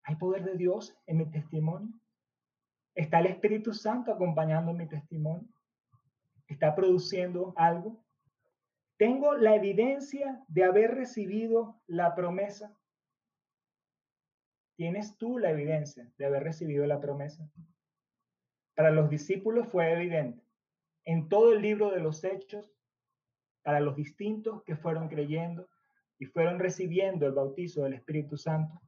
¿Hay 0.04 0.16
poder 0.16 0.42
de 0.42 0.56
Dios 0.56 0.96
en 1.04 1.18
mi 1.18 1.26
testimonio? 1.30 1.92
¿Está 2.94 3.18
el 3.18 3.26
Espíritu 3.26 3.74
Santo 3.74 4.10
acompañando 4.10 4.72
mi 4.72 4.88
testimonio? 4.88 5.46
¿Está 6.48 6.74
produciendo 6.74 7.52
algo? 7.54 8.02
¿Tengo 8.96 9.34
la 9.34 9.54
evidencia 9.54 10.42
de 10.48 10.64
haber 10.64 10.94
recibido 10.94 11.80
la 11.86 12.14
promesa? 12.14 12.74
¿Tienes 14.76 15.16
tú 15.18 15.38
la 15.38 15.50
evidencia 15.50 16.10
de 16.16 16.26
haber 16.26 16.44
recibido 16.44 16.86
la 16.86 17.00
promesa? 17.00 17.50
Para 18.74 18.90
los 18.90 19.10
discípulos 19.10 19.68
fue 19.68 19.92
evidente. 19.92 20.42
En 21.04 21.28
todo 21.28 21.52
el 21.52 21.62
libro 21.62 21.90
de 21.90 22.00
los 22.00 22.24
hechos, 22.24 22.74
para 23.62 23.80
los 23.80 23.96
distintos 23.96 24.62
que 24.64 24.76
fueron 24.76 25.08
creyendo 25.08 25.68
y 26.18 26.26
fueron 26.26 26.58
recibiendo 26.58 27.26
el 27.26 27.32
bautizo 27.32 27.82
del 27.82 27.94
Espíritu 27.94 28.36
Santo, 28.36 28.80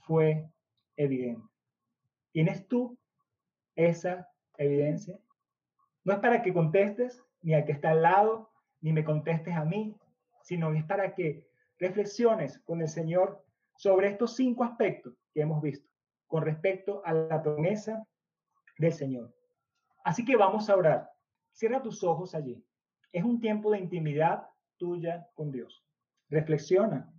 fue 0.00 0.48
evidente. 0.96 1.46
¿Tienes 2.32 2.66
tú 2.66 2.98
esa 3.76 4.28
evidencia? 4.56 5.18
No 6.04 6.14
es 6.14 6.18
para 6.18 6.42
que 6.42 6.52
contestes 6.52 7.22
ni 7.42 7.54
al 7.54 7.64
que 7.64 7.72
está 7.72 7.90
al 7.90 8.02
lado, 8.02 8.51
ni 8.82 8.92
me 8.92 9.04
contestes 9.04 9.54
a 9.54 9.64
mí, 9.64 9.96
sino 10.42 10.74
es 10.74 10.84
para 10.84 11.14
que 11.14 11.48
reflexiones 11.78 12.58
con 12.60 12.82
el 12.82 12.88
Señor 12.88 13.44
sobre 13.76 14.08
estos 14.08 14.36
cinco 14.36 14.64
aspectos 14.64 15.14
que 15.32 15.40
hemos 15.40 15.62
visto 15.62 15.88
con 16.26 16.44
respecto 16.44 17.02
a 17.04 17.12
la 17.12 17.42
promesa 17.42 18.06
del 18.78 18.92
Señor. 18.92 19.34
Así 20.04 20.24
que 20.24 20.36
vamos 20.36 20.68
a 20.68 20.76
orar. 20.76 21.10
Cierra 21.52 21.82
tus 21.82 22.02
ojos 22.02 22.34
allí. 22.34 22.64
Es 23.12 23.22
un 23.22 23.40
tiempo 23.40 23.70
de 23.70 23.78
intimidad 23.78 24.48
tuya 24.78 25.28
con 25.34 25.52
Dios. 25.52 25.84
Reflexiona 26.30 27.12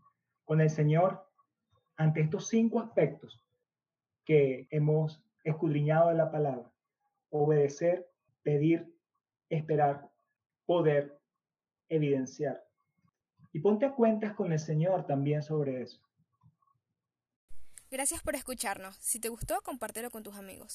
con 0.45 0.61
el 0.61 0.69
Señor 0.69 1.25
ante 1.95 2.21
estos 2.21 2.47
cinco 2.47 2.79
aspectos 2.79 3.45
que 4.25 4.67
hemos 4.71 5.23
escudriñado 5.43 6.09
en 6.11 6.17
la 6.17 6.31
palabra. 6.31 6.71
Obedecer, 7.29 8.09
pedir, 8.41 8.93
esperar, 9.49 10.09
poder, 10.65 11.19
evidenciar. 11.95 12.63
Y 13.51 13.59
ponte 13.59 13.85
a 13.85 13.93
cuentas 13.93 14.33
con 14.33 14.51
el 14.51 14.59
Señor 14.59 15.05
también 15.05 15.43
sobre 15.43 15.81
eso. 15.83 15.99
Gracias 17.91 18.23
por 18.23 18.35
escucharnos. 18.35 18.95
Si 18.95 19.19
te 19.19 19.29
gustó, 19.29 19.61
compártelo 19.61 20.09
con 20.09 20.23
tus 20.23 20.35
amigos. 20.35 20.71